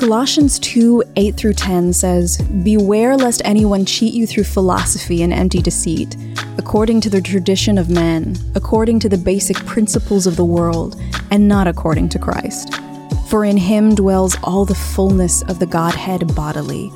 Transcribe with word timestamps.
Colossians 0.00 0.58
2 0.60 1.04
8 1.16 1.36
through 1.36 1.52
10 1.52 1.92
says, 1.92 2.38
Beware 2.64 3.18
lest 3.18 3.42
anyone 3.44 3.84
cheat 3.84 4.14
you 4.14 4.26
through 4.26 4.44
philosophy 4.44 5.22
and 5.22 5.30
empty 5.30 5.60
deceit, 5.60 6.16
according 6.56 7.02
to 7.02 7.10
the 7.10 7.20
tradition 7.20 7.76
of 7.76 7.90
men, 7.90 8.34
according 8.54 8.98
to 9.00 9.10
the 9.10 9.18
basic 9.18 9.58
principles 9.66 10.26
of 10.26 10.36
the 10.36 10.44
world, 10.44 10.98
and 11.30 11.46
not 11.46 11.66
according 11.66 12.08
to 12.08 12.18
Christ. 12.18 12.80
For 13.28 13.44
in 13.44 13.58
him 13.58 13.94
dwells 13.94 14.38
all 14.42 14.64
the 14.64 14.74
fullness 14.74 15.42
of 15.50 15.58
the 15.58 15.66
Godhead 15.66 16.34
bodily, 16.34 16.88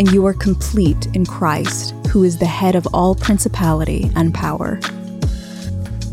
and 0.00 0.10
you 0.10 0.26
are 0.26 0.34
complete 0.34 1.06
in 1.14 1.24
Christ, 1.24 1.94
who 2.08 2.24
is 2.24 2.38
the 2.38 2.46
head 2.46 2.74
of 2.74 2.88
all 2.92 3.14
principality 3.14 4.10
and 4.16 4.34
power. 4.34 4.80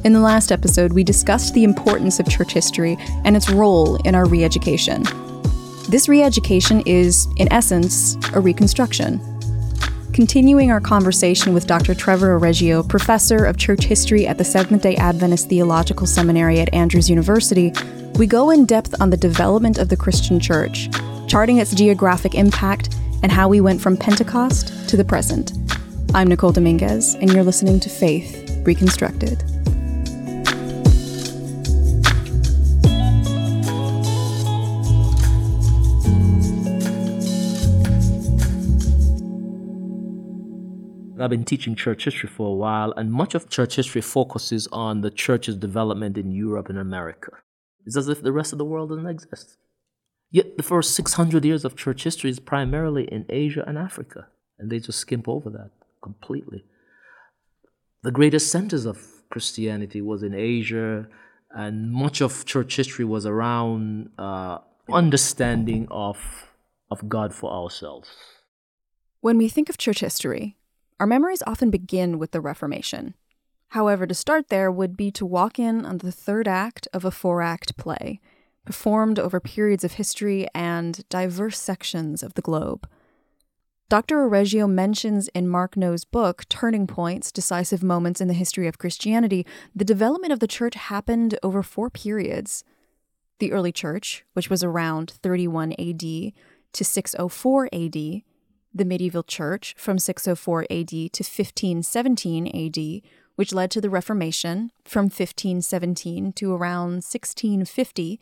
In 0.03 0.13
the 0.13 0.19
last 0.19 0.51
episode, 0.51 0.93
we 0.93 1.03
discussed 1.03 1.55
the 1.55 1.63
importance 1.63 2.19
of 2.19 2.29
church 2.29 2.53
history 2.53 2.97
and 3.23 3.35
its 3.35 3.49
role 3.49 3.95
in 4.03 4.13
our 4.13 4.27
re 4.27 4.43
education. 4.43 5.03
This 5.87 6.09
re 6.09 6.23
education 6.23 6.81
is, 6.87 7.27
in 7.37 7.51
essence, 7.53 8.17
a 8.33 8.39
reconstruction. 8.39 9.21
Continuing 10.13 10.71
our 10.71 10.81
conversation 10.81 11.53
with 11.53 11.67
Dr. 11.67 11.93
Trevor 11.93 12.33
O'Reggio, 12.33 12.81
professor 12.81 13.45
of 13.45 13.57
church 13.57 13.83
history 13.83 14.25
at 14.25 14.39
the 14.39 14.43
Seventh 14.43 14.81
day 14.81 14.95
Adventist 14.95 15.47
Theological 15.47 16.07
Seminary 16.07 16.59
at 16.59 16.73
Andrews 16.73 17.07
University, 17.07 17.71
we 18.15 18.25
go 18.25 18.49
in 18.49 18.65
depth 18.65 18.99
on 18.99 19.11
the 19.11 19.17
development 19.17 19.77
of 19.77 19.89
the 19.89 19.97
Christian 19.97 20.39
church, 20.39 20.89
charting 21.27 21.57
its 21.57 21.75
geographic 21.75 22.33
impact 22.33 22.95
and 23.21 23.31
how 23.31 23.47
we 23.47 23.61
went 23.61 23.79
from 23.79 23.95
Pentecost 23.95 24.89
to 24.89 24.97
the 24.97 25.05
present. 25.05 25.51
I'm 26.15 26.27
Nicole 26.27 26.51
Dominguez, 26.51 27.13
and 27.15 27.31
you're 27.31 27.43
listening 27.43 27.79
to 27.81 27.89
Faith 27.89 28.59
Reconstructed. 28.65 29.54
I've 41.25 41.31
been 41.31 41.43
teaching 41.43 41.73
church 41.73 42.05
history 42.05 42.29
for 42.29 42.49
a 42.49 42.55
while, 42.55 42.93
and 42.95 43.11
much 43.11 43.33
of 43.33 43.49
church 43.49 43.77
history 43.77 44.01
focuses 44.01 44.67
on 44.71 45.01
the 45.01 45.09
church's 45.09 45.55
development 45.55 46.19
in 46.19 46.29
Europe 46.31 46.69
and 46.69 46.77
America. 46.77 47.31
It's 47.83 47.97
as 47.97 48.09
if 48.09 48.21
the 48.21 48.31
rest 48.31 48.51
of 48.51 48.59
the 48.59 48.63
world 48.63 48.89
doesn't 48.89 49.07
exist. 49.07 49.57
Yet 50.29 50.55
the 50.55 50.61
first 50.61 50.93
600 50.93 51.43
years 51.43 51.65
of 51.65 51.75
church 51.75 52.03
history 52.03 52.29
is 52.29 52.39
primarily 52.39 53.05
in 53.05 53.25
Asia 53.27 53.63
and 53.65 53.75
Africa, 53.75 54.27
and 54.59 54.69
they 54.69 54.79
just 54.79 54.99
skimp 54.99 55.27
over 55.27 55.49
that 55.49 55.71
completely. 55.99 56.63
The 58.03 58.11
greatest 58.11 58.51
centers 58.51 58.85
of 58.85 59.03
Christianity 59.31 60.01
was 60.01 60.21
in 60.21 60.35
Asia, 60.35 61.07
and 61.49 61.91
much 61.91 62.21
of 62.21 62.45
church 62.45 62.75
history 62.75 63.03
was 63.03 63.25
around 63.25 64.11
uh, 64.19 64.59
understanding 64.93 65.87
of, 65.89 66.19
of 66.91 67.09
God 67.09 67.33
for 67.33 67.51
ourselves. 67.51 68.09
When 69.21 69.39
we 69.39 69.49
think 69.49 69.69
of 69.69 69.79
church 69.79 70.01
history, 70.01 70.55
our 70.99 71.07
memories 71.07 71.43
often 71.45 71.69
begin 71.69 72.17
with 72.17 72.31
the 72.31 72.41
Reformation. 72.41 73.15
However, 73.69 74.07
to 74.07 74.13
start 74.13 74.49
there 74.49 74.71
would 74.71 74.95
be 74.95 75.11
to 75.11 75.25
walk 75.25 75.59
in 75.59 75.85
on 75.85 75.97
the 75.97 76.11
third 76.11 76.47
act 76.47 76.87
of 76.93 77.03
a 77.03 77.11
four 77.11 77.41
act 77.41 77.75
play, 77.77 78.21
performed 78.65 79.19
over 79.19 79.39
periods 79.39 79.83
of 79.83 79.93
history 79.93 80.47
and 80.55 81.07
diverse 81.09 81.59
sections 81.59 82.23
of 82.23 82.35
the 82.35 82.41
globe. 82.41 82.87
Dr. 83.87 84.23
O'Reggio 84.23 84.65
mentions 84.65 85.27
in 85.29 85.47
Mark 85.47 85.77
Noll's 85.77 86.05
book, 86.05 86.45
Turning 86.49 86.87
Points 86.87 87.31
Decisive 87.31 87.83
Moments 87.83 88.19
in 88.19 88.27
the 88.27 88.33
History 88.33 88.67
of 88.67 88.79
Christianity, 88.79 89.45
the 89.75 89.85
development 89.85 90.33
of 90.33 90.39
the 90.39 90.47
church 90.47 90.73
happened 90.73 91.37
over 91.43 91.61
four 91.61 91.91
periods. 91.91 92.63
The 93.37 93.51
early 93.51 93.71
church, 93.71 94.25
which 94.33 94.49
was 94.49 94.63
around 94.63 95.11
31 95.11 95.73
AD 95.73 95.99
to 95.99 96.83
604 96.83 97.69
AD, 97.71 98.23
the 98.75 98.85
medieval 98.85 99.23
church 99.23 99.73
from 99.77 99.97
604 99.97 100.63
AD 100.69 100.89
to 100.89 101.23
1517 101.23 102.47
AD, 102.47 103.09
which 103.35 103.53
led 103.53 103.71
to 103.71 103.81
the 103.81 103.89
Reformation 103.89 104.71
from 104.83 105.05
1517 105.05 106.33
to 106.33 106.53
around 106.53 106.95
1650, 106.95 108.19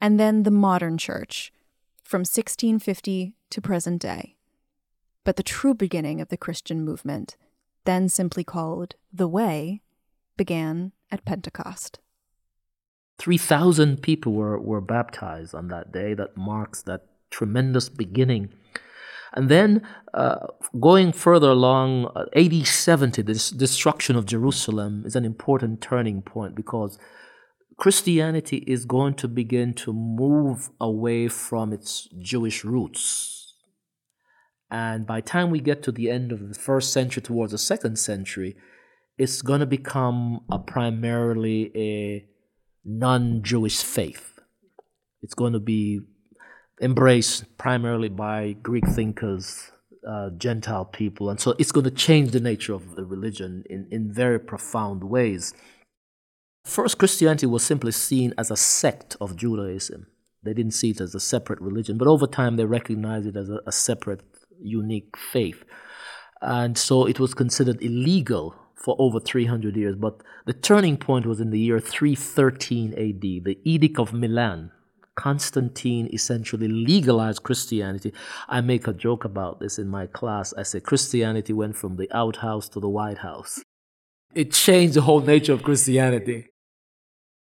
and 0.00 0.20
then 0.20 0.42
the 0.42 0.50
modern 0.50 0.98
church 0.98 1.52
from 2.04 2.20
1650 2.20 3.34
to 3.50 3.60
present 3.60 4.02
day. 4.02 4.36
But 5.24 5.36
the 5.36 5.42
true 5.42 5.74
beginning 5.74 6.20
of 6.20 6.28
the 6.28 6.36
Christian 6.36 6.84
movement, 6.84 7.36
then 7.84 8.08
simply 8.08 8.44
called 8.44 8.94
the 9.12 9.26
Way, 9.26 9.80
began 10.36 10.92
at 11.10 11.24
Pentecost. 11.24 11.98
3,000 13.18 14.02
people 14.02 14.34
were, 14.34 14.60
were 14.60 14.82
baptized 14.82 15.54
on 15.54 15.68
that 15.68 15.90
day. 15.90 16.12
That 16.12 16.36
marks 16.36 16.82
that 16.82 17.06
tremendous 17.30 17.88
beginning 17.88 18.50
and 19.36 19.50
then 19.50 19.86
uh, 20.14 20.46
going 20.80 21.12
further 21.12 21.50
along, 21.50 22.06
uh, 22.16 22.24
AD 22.34 22.66
70, 22.66 23.20
the 23.20 23.34
destruction 23.56 24.16
of 24.16 24.24
Jerusalem 24.24 25.02
is 25.04 25.14
an 25.14 25.26
important 25.26 25.82
turning 25.82 26.22
point 26.22 26.54
because 26.54 26.98
Christianity 27.76 28.64
is 28.66 28.86
going 28.86 29.14
to 29.14 29.28
begin 29.28 29.74
to 29.74 29.92
move 29.92 30.70
away 30.80 31.28
from 31.28 31.74
its 31.74 32.08
Jewish 32.18 32.64
roots. 32.64 33.54
And 34.70 35.06
by 35.06 35.20
time 35.20 35.50
we 35.50 35.60
get 35.60 35.82
to 35.82 35.92
the 35.92 36.10
end 36.10 36.32
of 36.32 36.48
the 36.48 36.54
first 36.54 36.90
century 36.90 37.22
towards 37.22 37.52
the 37.52 37.58
second 37.58 37.98
century, 37.98 38.56
it's 39.18 39.42
going 39.42 39.60
to 39.60 39.66
become 39.66 40.40
a 40.50 40.58
primarily 40.58 41.70
a 41.76 42.26
non 42.86 43.42
Jewish 43.42 43.82
faith. 43.82 44.40
It's 45.22 45.34
going 45.34 45.52
to 45.52 45.60
be 45.60 46.00
embraced 46.80 47.56
primarily 47.58 48.08
by 48.08 48.56
Greek 48.62 48.86
thinkers, 48.86 49.72
uh, 50.06 50.30
Gentile 50.30 50.84
people. 50.84 51.30
And 51.30 51.40
so 51.40 51.54
it's 51.58 51.72
going 51.72 51.84
to 51.84 51.90
change 51.90 52.30
the 52.30 52.40
nature 52.40 52.74
of 52.74 52.96
the 52.96 53.04
religion 53.04 53.64
in, 53.68 53.88
in 53.90 54.12
very 54.12 54.38
profound 54.38 55.04
ways. 55.04 55.54
First, 56.64 56.98
Christianity 56.98 57.46
was 57.46 57.64
simply 57.64 57.92
seen 57.92 58.34
as 58.36 58.50
a 58.50 58.56
sect 58.56 59.16
of 59.20 59.36
Judaism. 59.36 60.06
They 60.42 60.52
didn't 60.52 60.74
see 60.74 60.90
it 60.90 61.00
as 61.00 61.14
a 61.14 61.20
separate 61.20 61.60
religion, 61.60 61.98
but 61.98 62.08
over 62.08 62.26
time 62.26 62.56
they 62.56 62.64
recognized 62.64 63.26
it 63.26 63.36
as 63.36 63.48
a, 63.50 63.60
a 63.66 63.72
separate, 63.72 64.22
unique 64.60 65.16
faith. 65.16 65.64
And 66.42 66.76
so 66.76 67.06
it 67.06 67.18
was 67.18 67.34
considered 67.34 67.82
illegal 67.82 68.54
for 68.74 68.94
over 68.98 69.18
300 69.18 69.76
years. 69.76 69.96
But 69.96 70.22
the 70.44 70.52
turning 70.52 70.96
point 70.96 71.26
was 71.26 71.40
in 71.40 71.50
the 71.50 71.58
year 71.58 71.80
313 71.80 72.92
AD, 72.92 73.44
the 73.44 73.58
Edict 73.64 73.98
of 73.98 74.12
Milan, 74.12 74.70
Constantine 75.16 76.08
essentially 76.12 76.68
legalized 76.68 77.42
Christianity. 77.42 78.12
I 78.48 78.60
make 78.60 78.86
a 78.86 78.92
joke 78.92 79.24
about 79.24 79.58
this 79.58 79.78
in 79.78 79.88
my 79.88 80.06
class. 80.06 80.54
I 80.56 80.62
say 80.62 80.78
Christianity 80.78 81.52
went 81.52 81.74
from 81.74 81.96
the 81.96 82.08
outhouse 82.14 82.68
to 82.70 82.80
the 82.80 82.88
White 82.88 83.18
House. 83.18 83.62
It 84.34 84.52
changed 84.52 84.94
the 84.94 85.02
whole 85.02 85.20
nature 85.20 85.54
of 85.54 85.62
Christianity. 85.62 86.48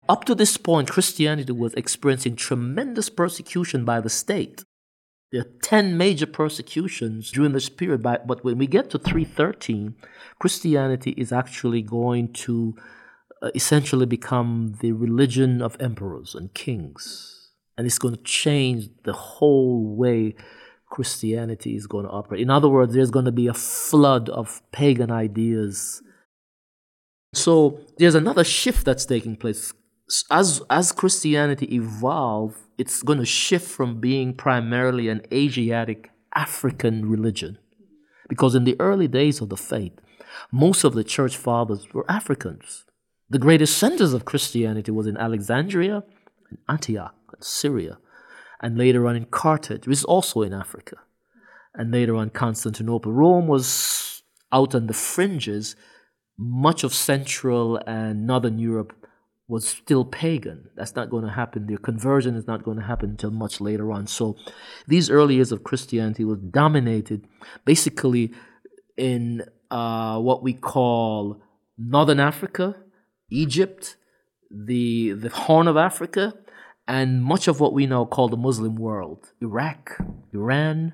Up 0.07 0.23
to 0.25 0.33
this 0.33 0.57
point, 0.57 0.89
Christianity 0.89 1.51
was 1.51 1.73
experiencing 1.75 2.35
tremendous 2.35 3.09
persecution 3.09 3.85
by 3.85 3.99
the 3.99 4.09
state. 4.09 4.63
There 5.31 5.41
are 5.41 5.51
10 5.61 5.95
major 5.95 6.25
persecutions 6.25 7.29
during 7.29 7.51
this 7.51 7.69
period, 7.69 8.01
but 8.01 8.43
when 8.43 8.57
we 8.57 8.65
get 8.65 8.89
to 8.91 8.97
313, 8.97 9.95
Christianity 10.39 11.11
is 11.11 11.31
actually 11.31 11.83
going 11.83 12.33
to 12.33 12.75
uh, 13.43 13.51
essentially 13.53 14.07
become 14.07 14.77
the 14.79 14.93
religion 14.93 15.61
of 15.61 15.77
emperors 15.79 16.33
and 16.33 16.51
kings 16.55 17.38
and 17.79 17.87
it's 17.87 17.97
going 17.97 18.13
to 18.13 18.21
change 18.23 18.89
the 19.05 19.13
whole 19.13 19.95
way 19.95 20.35
Christianity 20.89 21.77
is 21.77 21.87
going 21.87 22.03
to 22.03 22.11
operate. 22.11 22.41
In 22.41 22.49
other 22.49 22.67
words, 22.67 22.93
there's 22.93 23.09
going 23.09 23.23
to 23.23 23.31
be 23.31 23.47
a 23.47 23.53
flood 23.53 24.27
of 24.27 24.61
pagan 24.73 25.09
ideas. 25.09 26.03
So 27.33 27.79
there's 27.97 28.15
another 28.15 28.43
shift 28.43 28.83
that's 28.85 29.05
taking 29.05 29.37
place. 29.37 29.71
As, 30.29 30.61
as 30.69 30.91
Christianity 30.91 31.73
evolves, 31.73 32.57
it's 32.77 33.01
going 33.01 33.19
to 33.19 33.25
shift 33.25 33.65
from 33.65 34.01
being 34.01 34.33
primarily 34.33 35.07
an 35.07 35.21
Asiatic 35.31 36.11
African 36.35 37.09
religion. 37.09 37.59
Because 38.27 38.55
in 38.55 38.65
the 38.65 38.75
early 38.81 39.07
days 39.07 39.39
of 39.39 39.47
the 39.47 39.55
faith, 39.55 39.93
most 40.51 40.83
of 40.83 40.95
the 40.95 41.05
church 41.05 41.37
fathers 41.37 41.87
were 41.93 42.03
Africans. 42.11 42.83
The 43.29 43.39
greatest 43.39 43.77
centers 43.77 44.11
of 44.11 44.25
Christianity 44.25 44.91
was 44.91 45.07
in 45.07 45.15
Alexandria 45.15 46.03
Antioch. 46.67 47.15
Syria, 47.41 47.97
and 48.61 48.77
later 48.77 49.07
on 49.07 49.15
in 49.15 49.25
Carthage, 49.25 49.87
which 49.87 49.99
is 49.99 50.03
also 50.03 50.41
in 50.41 50.53
Africa, 50.53 50.97
and 51.73 51.91
later 51.91 52.15
on 52.15 52.29
Constantinople. 52.29 53.11
Rome 53.11 53.47
was 53.47 54.23
out 54.51 54.75
on 54.75 54.87
the 54.87 54.93
fringes. 54.93 55.75
Much 56.37 56.83
of 56.83 56.93
Central 56.93 57.77
and 57.85 58.25
Northern 58.25 58.59
Europe 58.59 58.93
was 59.47 59.67
still 59.67 60.05
pagan. 60.05 60.69
That's 60.75 60.95
not 60.95 61.09
going 61.09 61.23
to 61.23 61.31
happen. 61.31 61.67
Their 61.67 61.77
conversion 61.77 62.35
is 62.35 62.47
not 62.47 62.63
going 62.63 62.77
to 62.77 62.83
happen 62.83 63.11
until 63.11 63.31
much 63.31 63.59
later 63.59 63.91
on. 63.91 64.07
So 64.07 64.37
these 64.87 65.09
early 65.09 65.35
years 65.35 65.51
of 65.51 65.63
Christianity 65.63 66.23
was 66.23 66.39
dominated 66.39 67.27
basically 67.65 68.31
in 68.95 69.43
uh, 69.71 70.19
what 70.19 70.43
we 70.43 70.53
call 70.53 71.41
Northern 71.77 72.19
Africa, 72.19 72.75
Egypt, 73.29 73.97
the, 74.51 75.11
the 75.11 75.29
Horn 75.29 75.67
of 75.67 75.77
Africa, 75.77 76.33
and 76.87 77.23
much 77.23 77.47
of 77.47 77.59
what 77.59 77.73
we 77.73 77.85
now 77.85 78.05
call 78.05 78.29
the 78.29 78.37
Muslim 78.37 78.75
world 78.75 79.31
Iraq, 79.41 79.97
Iran, 80.33 80.93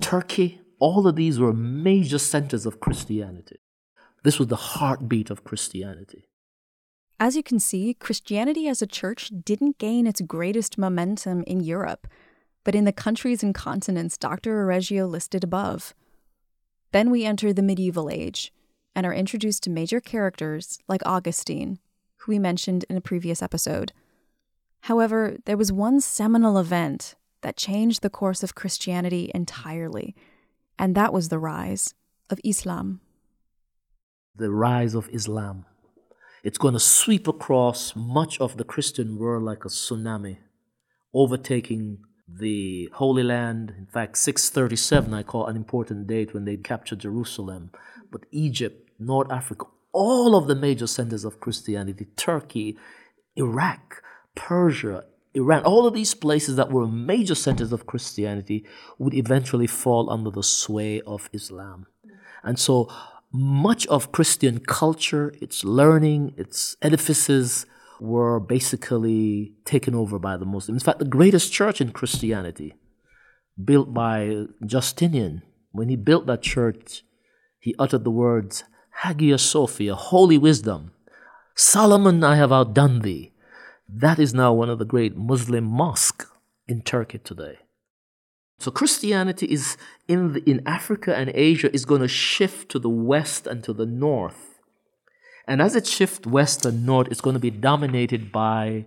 Turkey 0.00 0.60
all 0.80 1.06
of 1.06 1.14
these 1.14 1.38
were 1.38 1.52
major 1.52 2.18
centers 2.18 2.66
of 2.66 2.80
Christianity. 2.80 3.60
This 4.24 4.38
was 4.38 4.48
the 4.48 4.56
heartbeat 4.56 5.30
of 5.30 5.44
Christianity. 5.44 6.26
As 7.20 7.36
you 7.36 7.42
can 7.42 7.60
see, 7.60 7.94
Christianity 7.94 8.66
as 8.66 8.80
a 8.80 8.86
church 8.86 9.30
didn't 9.44 9.78
gain 9.78 10.06
its 10.06 10.22
greatest 10.22 10.78
momentum 10.78 11.44
in 11.46 11.60
Europe, 11.60 12.08
but 12.64 12.74
in 12.74 12.86
the 12.86 12.92
countries 12.92 13.42
and 13.42 13.54
continents 13.54 14.16
Dr. 14.16 14.62
O'Reggio 14.62 15.06
listed 15.06 15.44
above. 15.44 15.94
Then 16.92 17.10
we 17.10 17.26
enter 17.26 17.52
the 17.52 17.62
medieval 17.62 18.08
age 18.10 18.52
and 18.94 19.04
are 19.04 19.14
introduced 19.14 19.62
to 19.64 19.70
major 19.70 20.00
characters 20.00 20.78
like 20.88 21.02
Augustine, 21.04 21.78
who 22.20 22.32
we 22.32 22.38
mentioned 22.38 22.84
in 22.88 22.96
a 22.96 23.00
previous 23.00 23.42
episode. 23.42 23.92
However, 24.82 25.36
there 25.44 25.56
was 25.56 25.72
one 25.72 26.00
seminal 26.00 26.58
event 26.58 27.14
that 27.42 27.56
changed 27.56 28.02
the 28.02 28.10
course 28.10 28.42
of 28.42 28.54
Christianity 28.54 29.30
entirely, 29.34 30.14
and 30.78 30.94
that 30.94 31.12
was 31.12 31.28
the 31.28 31.38
rise 31.38 31.94
of 32.28 32.38
Islam. 32.44 33.00
The 34.36 34.50
rise 34.50 34.94
of 34.94 35.08
Islam. 35.10 35.64
It's 36.42 36.58
going 36.58 36.74
to 36.74 36.80
sweep 36.80 37.28
across 37.28 37.94
much 37.94 38.40
of 38.40 38.56
the 38.56 38.64
Christian 38.64 39.18
world 39.18 39.42
like 39.42 39.64
a 39.64 39.68
tsunami, 39.68 40.38
overtaking 41.12 41.98
the 42.28 42.88
Holy 42.94 43.22
Land. 43.22 43.74
In 43.76 43.86
fact, 43.86 44.16
637, 44.18 45.12
I 45.12 45.22
call 45.22 45.46
an 45.46 45.56
important 45.56 46.06
date 46.06 46.32
when 46.32 46.44
they 46.44 46.56
captured 46.56 47.00
Jerusalem. 47.00 47.70
But 48.10 48.26
Egypt, 48.30 48.90
North 48.98 49.30
Africa, 49.30 49.66
all 49.92 50.36
of 50.36 50.46
the 50.46 50.54
major 50.54 50.86
centers 50.86 51.24
of 51.24 51.40
Christianity, 51.40 52.06
Turkey, 52.16 52.78
Iraq, 53.36 54.02
Persia, 54.34 55.04
Iran, 55.34 55.62
all 55.62 55.86
of 55.86 55.94
these 55.94 56.14
places 56.14 56.56
that 56.56 56.72
were 56.72 56.86
major 56.86 57.34
centers 57.34 57.72
of 57.72 57.86
Christianity 57.86 58.66
would 58.98 59.14
eventually 59.14 59.66
fall 59.66 60.10
under 60.10 60.30
the 60.30 60.42
sway 60.42 61.00
of 61.02 61.30
Islam. 61.32 61.86
And 62.42 62.58
so 62.58 62.88
much 63.32 63.86
of 63.86 64.10
Christian 64.10 64.58
culture, 64.58 65.32
its 65.40 65.62
learning, 65.62 66.34
its 66.36 66.76
edifices 66.82 67.64
were 68.00 68.40
basically 68.40 69.52
taken 69.64 69.94
over 69.94 70.18
by 70.18 70.36
the 70.36 70.46
Muslims. 70.46 70.82
In 70.82 70.84
fact, 70.84 70.98
the 70.98 71.04
greatest 71.04 71.52
church 71.52 71.80
in 71.80 71.92
Christianity, 71.92 72.74
built 73.62 73.94
by 73.94 74.46
Justinian, 74.64 75.42
when 75.70 75.88
he 75.88 75.96
built 75.96 76.26
that 76.26 76.42
church, 76.42 77.04
he 77.60 77.74
uttered 77.78 78.04
the 78.04 78.10
words, 78.10 78.64
Hagia 79.02 79.38
Sophia, 79.38 79.94
holy 79.94 80.36
wisdom. 80.36 80.92
Solomon, 81.54 82.22
I 82.22 82.36
have 82.36 82.52
outdone 82.52 83.00
thee. 83.00 83.32
That 83.88 84.18
is 84.18 84.34
now 84.34 84.52
one 84.52 84.68
of 84.68 84.78
the 84.78 84.84
great 84.84 85.16
Muslim 85.16 85.64
mosques 85.64 86.26
in 86.68 86.82
Turkey 86.82 87.18
today. 87.18 87.60
So 88.58 88.70
Christianity 88.70 89.46
is 89.46 89.78
in, 90.06 90.34
the, 90.34 90.50
in 90.50 90.62
Africa 90.66 91.16
and 91.16 91.32
Asia 91.34 91.72
is 91.72 91.86
going 91.86 92.02
to 92.02 92.08
shift 92.08 92.70
to 92.72 92.78
the 92.78 92.90
west 92.90 93.46
and 93.46 93.64
to 93.64 93.72
the 93.72 93.86
north. 93.86 94.60
And 95.46 95.62
as 95.62 95.74
it 95.74 95.86
shifts 95.86 96.26
west 96.26 96.66
and 96.66 96.84
north, 96.84 97.08
it's 97.10 97.22
going 97.22 97.34
to 97.34 97.40
be 97.40 97.50
dominated 97.50 98.30
by 98.30 98.84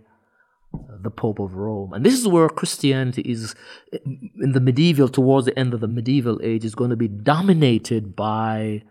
the 1.01 1.09
Pope 1.09 1.39
of 1.39 1.55
Rome. 1.55 1.91
And 1.91 2.05
this 2.05 2.19
is 2.19 2.27
where 2.27 2.49
Christianity 2.49 3.23
is 3.23 3.55
in 3.91 4.51
the 4.51 4.59
medieval, 4.59 5.09
towards 5.09 5.47
the 5.47 5.57
end 5.57 5.73
of 5.73 5.79
the 5.79 5.87
medieval 5.87 6.39
age, 6.43 6.63
is 6.63 6.75
going 6.75 6.91
to 6.91 6.95
be 6.95 7.07
dominated 7.07 8.15
by 8.15 8.83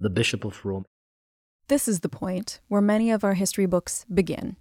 the 0.00 0.10
Bishop 0.10 0.44
of 0.44 0.64
Rome. 0.64 0.84
This 1.68 1.88
is 1.88 2.00
the 2.00 2.08
point 2.08 2.60
where 2.68 2.80
many 2.80 3.10
of 3.10 3.24
our 3.24 3.34
history 3.34 3.66
books 3.66 4.06
begin. 4.12 4.56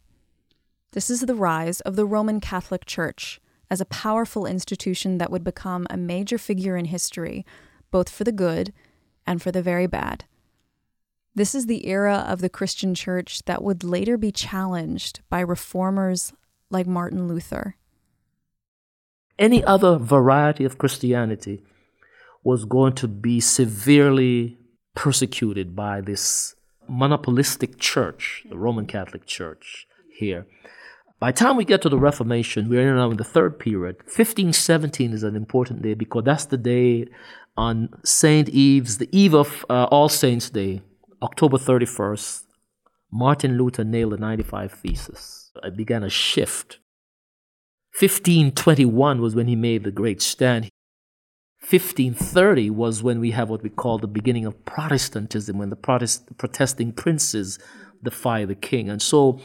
This 0.92 1.10
is 1.10 1.22
the 1.22 1.36
rise 1.36 1.80
of 1.82 1.96
the 1.96 2.06
Roman 2.06 2.40
Catholic 2.40 2.86
Church 2.86 3.40
as 3.70 3.82
a 3.82 3.86
powerful 3.86 4.46
institution 4.46 5.18
that 5.18 5.32
would 5.32 5.44
become 5.44 5.86
a 5.90 5.98
major 5.98 6.38
figure 6.38 6.76
in 6.76 6.86
history, 6.86 7.46
both 7.92 8.10
for 8.10 8.24
the 8.24 8.32
good 8.32 8.74
and 9.26 9.42
for 9.42 9.52
the 9.52 9.62
very 9.62 9.88
bad. 9.88 10.26
This 11.36 11.54
is 11.54 11.68
the 11.68 11.88
era 11.88 12.26
of 12.28 12.42
the 12.42 12.50
Christian 12.50 12.96
church 12.96 13.44
that 13.46 13.64
would 13.64 13.84
later 13.84 14.18
be 14.18 14.32
challenged 14.32 15.22
by 15.30 15.42
reformers 15.42 16.34
like 16.72 16.88
Martin 16.88 17.28
Luther. 17.28 17.76
Any 19.38 19.64
other 19.64 19.98
variety 19.98 20.66
of 20.66 20.80
Christianity 20.80 21.62
was 22.44 22.66
going 22.66 22.94
to 22.94 23.08
be 23.08 23.40
severely 23.40 24.57
persecuted 24.98 25.76
by 25.76 26.02
this 26.02 26.56
monopolistic 26.90 27.78
church, 27.78 28.44
the 28.50 28.58
Roman 28.58 28.88
Catholic 28.88 29.28
Church 29.28 29.88
here. 30.12 30.48
By 31.20 31.32
the 31.32 31.38
time 31.38 31.56
we 31.56 31.66
get 31.66 31.84
to 31.84 31.90
the 31.90 32.00
Reformation, 32.00 32.68
we're 32.68 32.96
now 32.96 33.12
in 33.12 33.18
the 33.18 33.24
third 33.24 33.60
period. 33.60 33.98
1517 34.06 35.14
is 35.14 35.22
an 35.22 35.36
important 35.36 35.84
day 35.84 35.94
because 35.94 36.24
that's 36.24 36.46
the 36.46 36.58
day 36.58 37.06
on 37.56 37.90
St. 38.04 38.50
Eve's, 38.50 38.98
the 38.98 39.10
eve 39.12 39.36
of 39.36 39.66
uh, 39.70 39.86
All 39.86 40.10
Saints' 40.10 40.50
Day, 40.50 40.82
October 41.22 41.58
31st, 41.58 42.46
Martin 43.12 43.58
Luther 43.58 43.84
nailed 43.84 44.14
the 44.14 44.18
95 44.18 44.72
Thesis. 44.72 45.52
It 45.64 45.78
began 45.78 46.04
a 46.04 46.10
shift. 46.10 46.80
1521 48.00 49.22
was 49.22 49.36
when 49.36 49.48
he 49.48 49.56
made 49.56 49.84
the 49.84 49.92
great 49.92 50.24
stand. 50.24 50.70
1530 51.70 52.70
was 52.70 53.04
when 53.04 53.20
we 53.20 53.32
have 53.32 53.50
what 53.50 53.62
we 53.62 53.70
call 53.70 53.98
the 53.98 54.08
beginning 54.08 54.46
of 54.46 54.64
Protestantism, 54.64 55.58
when 55.58 55.70
the 55.70 55.76
Protest- 55.76 56.38
protesting 56.38 56.94
princes 56.94 57.60
defy 58.02 58.46
the 58.46 58.56
king. 58.56 58.90
And 58.90 59.02
so 59.02 59.42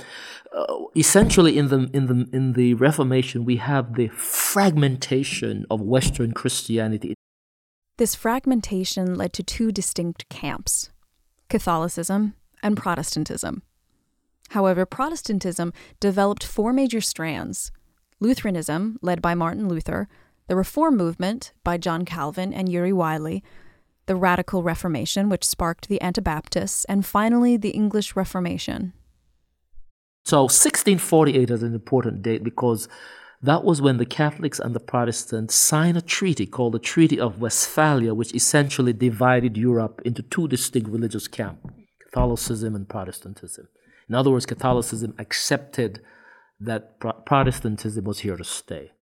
uh, 0.56 0.84
essentially 0.94 1.58
in 1.58 1.66
the 1.68 1.90
in 1.92 2.06
the 2.06 2.28
in 2.32 2.52
the 2.52 2.74
Reformation 2.74 3.44
we 3.44 3.56
have 3.56 3.96
the 3.96 4.06
fragmentation 4.08 5.66
of 5.68 5.80
Western 5.80 6.30
Christianity. 6.32 7.14
This 7.96 8.14
fragmentation 8.14 9.16
led 9.16 9.32
to 9.32 9.42
two 9.42 9.72
distinct 9.72 10.28
camps: 10.28 10.90
Catholicism 11.48 12.34
and 12.62 12.76
Protestantism. 12.76 13.62
However, 14.50 14.86
Protestantism 14.86 15.72
developed 15.98 16.44
four 16.44 16.72
major 16.72 17.00
strands: 17.00 17.72
Lutheranism, 18.20 18.98
led 19.02 19.20
by 19.20 19.34
Martin 19.34 19.68
Luther, 19.68 20.08
the 20.48 20.56
Reform 20.56 20.96
movement 20.96 21.52
by 21.64 21.78
John 21.78 22.04
Calvin 22.04 22.52
and 22.52 22.68
Ulrich 22.68 22.92
Zwingli, 22.92 23.42
the 24.06 24.16
Radical 24.16 24.62
Reformation, 24.62 25.28
which 25.28 25.44
sparked 25.44 25.88
the 25.88 26.00
Anabaptists, 26.02 26.84
and 26.86 27.06
finally 27.06 27.56
the 27.56 27.70
English 27.70 28.16
Reformation. 28.16 28.92
So 30.24 30.42
1648 30.42 31.50
is 31.50 31.62
an 31.62 31.74
important 31.74 32.22
date 32.22 32.44
because 32.44 32.88
that 33.42 33.64
was 33.64 33.82
when 33.82 33.96
the 33.96 34.06
Catholics 34.06 34.60
and 34.60 34.74
the 34.74 34.80
Protestants 34.80 35.54
signed 35.54 35.96
a 35.96 36.02
treaty 36.02 36.46
called 36.46 36.74
the 36.74 36.78
Treaty 36.78 37.18
of 37.18 37.40
Westphalia, 37.40 38.14
which 38.14 38.32
essentially 38.34 38.92
divided 38.92 39.56
Europe 39.56 40.00
into 40.04 40.22
two 40.22 40.46
distinct 40.46 40.88
religious 40.88 41.26
camps 41.26 41.66
Catholicism 41.98 42.76
and 42.76 42.88
Protestantism. 42.88 43.68
In 44.08 44.14
other 44.14 44.30
words, 44.30 44.46
Catholicism 44.46 45.14
accepted 45.18 46.02
that 46.60 47.00
Protestantism 47.00 48.04
was 48.04 48.20
here 48.20 48.36
to 48.36 48.44
stay. 48.44 48.92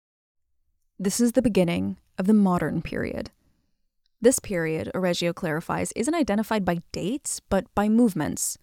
This 1.03 1.19
is 1.19 1.33
the 1.33 1.41
beginning 1.41 1.97
of 2.19 2.27
the 2.27 2.35
modern 2.35 2.83
period. 2.83 3.31
This 4.21 4.39
period, 4.39 4.91
O'Reggio 4.95 5.33
clarifies, 5.33 5.93
isn't 5.97 6.15
identified 6.15 6.63
by 6.63 6.83
dates, 6.93 7.41
but 7.49 7.75
by 7.75 7.89
movements. 7.89 8.59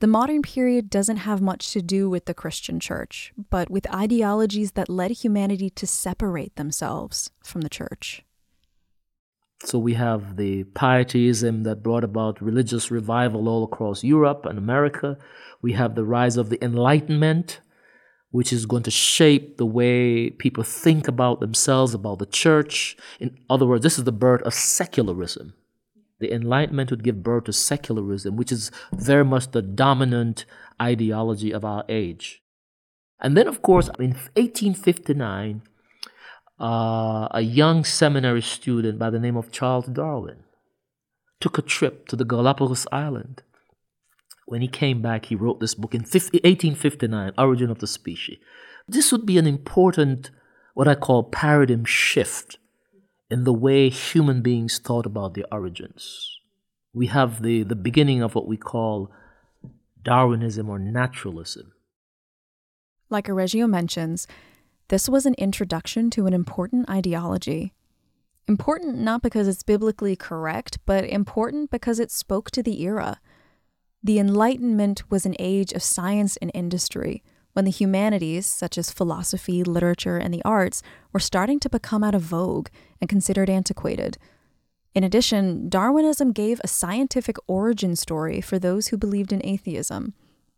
The 0.00 0.06
modern 0.06 0.40
period 0.40 0.88
doesn't 0.88 1.18
have 1.18 1.42
much 1.42 1.70
to 1.72 1.82
do 1.82 2.08
with 2.08 2.24
the 2.24 2.32
Christian 2.32 2.80
church, 2.80 3.34
but 3.50 3.68
with 3.70 3.92
ideologies 3.92 4.72
that 4.72 4.88
led 4.88 5.10
humanity 5.10 5.68
to 5.68 5.86
separate 5.86 6.56
themselves 6.56 7.30
from 7.44 7.60
the 7.60 7.68
church. 7.68 8.24
So 9.64 9.78
we 9.78 9.92
have 9.94 10.36
the 10.36 10.64
pietism 10.64 11.64
that 11.64 11.82
brought 11.82 12.04
about 12.04 12.40
religious 12.40 12.90
revival 12.90 13.50
all 13.50 13.64
across 13.64 14.02
Europe 14.02 14.46
and 14.46 14.56
America. 14.56 15.18
We 15.60 15.74
have 15.74 15.94
the 15.94 16.04
rise 16.04 16.38
of 16.38 16.48
the 16.48 16.64
Enlightenment, 16.64 17.60
which 18.34 18.52
is 18.52 18.66
going 18.66 18.82
to 18.82 18.90
shape 18.90 19.56
the 19.56 19.66
way 19.66 20.28
people 20.30 20.64
think 20.64 21.06
about 21.06 21.40
themselves, 21.40 21.94
about 21.94 22.18
the 22.18 22.26
church. 22.26 22.96
In 23.20 23.38
other 23.48 23.66
words, 23.66 23.82
this 23.82 23.98
is 23.98 24.04
the 24.04 24.18
birth 24.26 24.42
of 24.42 24.52
secularism 24.52 25.54
the 26.24 26.32
Enlightenment 26.32 26.90
would 26.90 27.04
give 27.04 27.22
birth 27.22 27.44
to 27.44 27.52
secularism, 27.52 28.36
which 28.36 28.50
is 28.50 28.70
very 28.92 29.24
much 29.24 29.50
the 29.50 29.62
dominant 29.62 30.46
ideology 30.80 31.52
of 31.52 31.64
our 31.64 31.84
age. 31.88 32.42
And 33.20 33.36
then, 33.36 33.46
of 33.46 33.62
course, 33.62 33.88
in 33.98 34.14
1859, 34.34 35.62
uh, 36.60 37.28
a 37.30 37.40
young 37.42 37.84
seminary 37.84 38.42
student 38.42 38.98
by 38.98 39.10
the 39.10 39.18
name 39.18 39.36
of 39.36 39.50
Charles 39.50 39.86
Darwin 39.86 40.44
took 41.40 41.58
a 41.58 41.62
trip 41.62 42.08
to 42.08 42.16
the 42.16 42.24
Galapagos 42.24 42.86
Island. 42.90 43.42
When 44.46 44.60
he 44.60 44.68
came 44.68 45.00
back, 45.00 45.26
he 45.26 45.34
wrote 45.34 45.60
this 45.60 45.74
book 45.74 45.94
in 45.94 46.04
50, 46.04 46.38
1859, 46.38 47.32
Origin 47.38 47.70
of 47.70 47.78
the 47.78 47.86
Species. 47.86 48.38
This 48.86 49.10
would 49.10 49.24
be 49.24 49.38
an 49.38 49.46
important, 49.46 50.30
what 50.74 50.88
I 50.88 50.94
call 50.94 51.24
paradigm 51.24 51.84
shift 51.84 52.58
in 53.30 53.44
the 53.44 53.52
way 53.52 53.88
human 53.88 54.42
beings 54.42 54.78
thought 54.78 55.06
about 55.06 55.34
their 55.34 55.46
origins. 55.50 56.38
We 56.92 57.06
have 57.08 57.42
the, 57.42 57.62
the 57.62 57.74
beginning 57.74 58.22
of 58.22 58.34
what 58.34 58.46
we 58.46 58.56
call 58.56 59.10
Darwinism 60.02 60.68
or 60.68 60.78
naturalism. 60.78 61.72
Like 63.08 63.28
O'Reggio 63.28 63.66
mentions, 63.66 64.26
this 64.88 65.08
was 65.08 65.24
an 65.24 65.34
introduction 65.34 66.10
to 66.10 66.26
an 66.26 66.34
important 66.34 66.88
ideology. 66.90 67.72
Important 68.46 68.98
not 68.98 69.22
because 69.22 69.48
it's 69.48 69.62
biblically 69.62 70.14
correct, 70.14 70.78
but 70.84 71.04
important 71.04 71.70
because 71.70 71.98
it 71.98 72.10
spoke 72.10 72.50
to 72.50 72.62
the 72.62 72.82
era. 72.82 73.18
The 74.04 74.18
Enlightenment 74.18 75.10
was 75.10 75.24
an 75.24 75.34
age 75.38 75.72
of 75.72 75.82
science 75.82 76.36
and 76.36 76.50
industry, 76.52 77.22
when 77.54 77.64
the 77.64 77.70
humanities, 77.70 78.46
such 78.46 78.76
as 78.76 78.90
philosophy, 78.90 79.64
literature, 79.64 80.18
and 80.18 80.34
the 80.34 80.44
arts, 80.44 80.82
were 81.14 81.20
starting 81.20 81.58
to 81.60 81.70
become 81.70 82.04
out 82.04 82.14
of 82.14 82.20
vogue 82.20 82.68
and 83.00 83.08
considered 83.08 83.48
antiquated. 83.48 84.18
In 84.94 85.04
addition, 85.04 85.70
Darwinism 85.70 86.32
gave 86.32 86.60
a 86.62 86.68
scientific 86.68 87.38
origin 87.46 87.96
story 87.96 88.42
for 88.42 88.58
those 88.58 88.88
who 88.88 88.98
believed 88.98 89.32
in 89.32 89.40
atheism, 89.42 90.12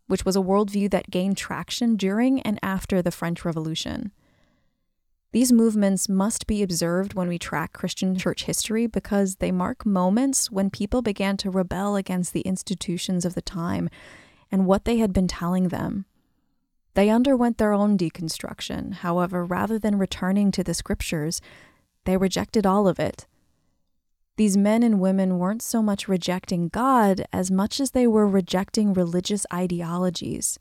which 0.07 0.25
was 0.25 0.35
a 0.35 0.39
worldview 0.39 0.91
that 0.91 1.09
gained 1.09 1.37
traction 1.37 1.95
during 1.95 2.41
and 2.41 2.59
after 2.61 3.01
the 3.01 3.11
French 3.11 3.45
Revolution. 3.45 4.11
These 5.37 5.53
movements 5.53 6.09
must 6.09 6.47
be 6.47 6.63
observed 6.63 7.13
when 7.13 7.27
we 7.27 7.37
track 7.37 7.71
Christian 7.71 8.17
church 8.17 8.45
history 8.45 8.87
because 8.87 9.35
they 9.35 9.51
mark 9.51 9.85
moments 9.85 10.49
when 10.49 10.71
people 10.71 11.03
began 11.03 11.37
to 11.37 11.51
rebel 11.51 11.95
against 11.95 12.33
the 12.33 12.41
institutions 12.41 13.23
of 13.23 13.35
the 13.35 13.43
time 13.43 13.87
and 14.51 14.65
what 14.65 14.85
they 14.85 14.97
had 14.97 15.13
been 15.13 15.27
telling 15.27 15.67
them. 15.67 16.05
They 16.95 17.11
underwent 17.11 17.59
their 17.59 17.71
own 17.71 17.99
deconstruction, 17.99 18.95
however, 18.95 19.45
rather 19.45 19.77
than 19.77 19.99
returning 19.99 20.49
to 20.53 20.63
the 20.63 20.73
scriptures, 20.73 21.39
they 22.05 22.17
rejected 22.17 22.65
all 22.65 22.87
of 22.87 22.99
it. 22.99 23.27
These 24.37 24.57
men 24.57 24.81
and 24.81 24.99
women 24.99 25.37
weren't 25.37 25.61
so 25.61 25.83
much 25.83 26.07
rejecting 26.07 26.67
God 26.67 27.25
as 27.31 27.51
much 27.51 27.79
as 27.79 27.91
they 27.91 28.07
were 28.07 28.27
rejecting 28.27 28.91
religious 28.91 29.45
ideologies. 29.53 30.57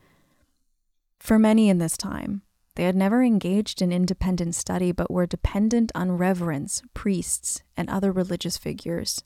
For 1.18 1.38
many 1.38 1.70
in 1.70 1.78
this 1.78 1.96
time, 1.96 2.42
they 2.76 2.84
had 2.84 2.94
never 2.94 3.22
engaged 3.22 3.82
in 3.82 3.90
independent 3.90 4.54
study 4.54 4.92
but 4.92 5.10
were 5.10 5.26
dependent 5.26 5.90
on 5.94 6.12
reverends, 6.12 6.82
priests, 6.94 7.62
and 7.76 7.90
other 7.90 8.12
religious 8.12 8.56
figures. 8.56 9.24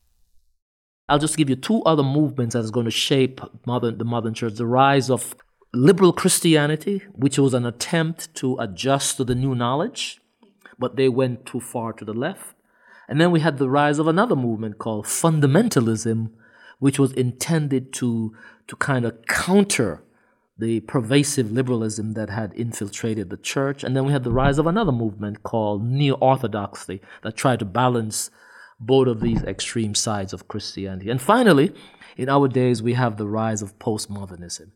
I'll 1.09 1.19
just 1.19 1.37
give 1.37 1.51
you 1.51 1.57
two 1.57 1.83
other 1.83 2.05
movements 2.05 2.55
that's 2.55 2.71
going 2.71 2.85
to 2.85 2.93
shape 2.93 3.41
modern, 3.67 3.99
the 3.99 4.05
modern 4.05 4.33
church 4.33 4.55
the 4.55 4.67
rise 4.67 5.11
of 5.11 5.35
liberal 5.75 6.13
Christianity, 6.13 7.03
which 7.13 7.39
was 7.39 7.53
an 7.53 7.67
attempt 7.67 8.33
to 8.37 8.57
adjust 8.59 9.17
to 9.17 9.25
the 9.25 9.35
new 9.35 9.57
knowledge, 9.57 10.21
but 10.79 10.95
they 10.95 11.09
went 11.09 11.47
too 11.47 11.61
far 11.61 11.93
to 11.95 12.05
the 12.05 12.15
left. 12.15 12.55
And 13.09 13.21
then 13.21 13.33
we 13.33 13.41
had 13.41 13.59
the 13.59 13.69
rise 13.69 13.99
of 13.99 14.07
another 14.07 14.37
movement 14.37 14.79
called 14.79 15.07
fundamentalism, 15.07 16.31
which 16.79 17.01
was 17.01 17.13
intended 17.13 17.93
to, 17.95 18.33
to 18.69 18.77
kind 18.77 19.05
of 19.05 19.27
counter 19.27 20.05
the 20.61 20.81
pervasive 20.81 21.51
liberalism 21.51 22.13
that 22.13 22.31
had 22.31 22.53
infiltrated 22.55 23.31
the 23.31 23.37
church. 23.37 23.83
And 23.83 23.97
then 23.97 24.05
we 24.05 24.13
had 24.13 24.25
the 24.25 24.33
rise 24.33 24.59
of 24.59 24.67
another 24.67 24.93
movement 24.93 25.43
called 25.43 25.85
neo 25.85 26.15
orthodoxy 26.15 27.01
that 27.23 27.37
tried 27.37 27.59
to 27.61 27.65
balance 27.65 28.31
both 28.79 29.09
of 29.09 29.21
these 29.21 29.43
extreme 29.43 29.95
sides 29.95 30.33
of 30.33 30.49
Christianity. 30.49 31.11
And 31.11 31.21
finally, 31.21 31.73
in 32.17 32.29
our 32.29 32.49
days, 32.49 32.83
we 32.83 32.95
have 32.95 33.17
the 33.17 33.27
rise 33.27 33.63
of 33.63 33.79
postmodernism 33.79 34.73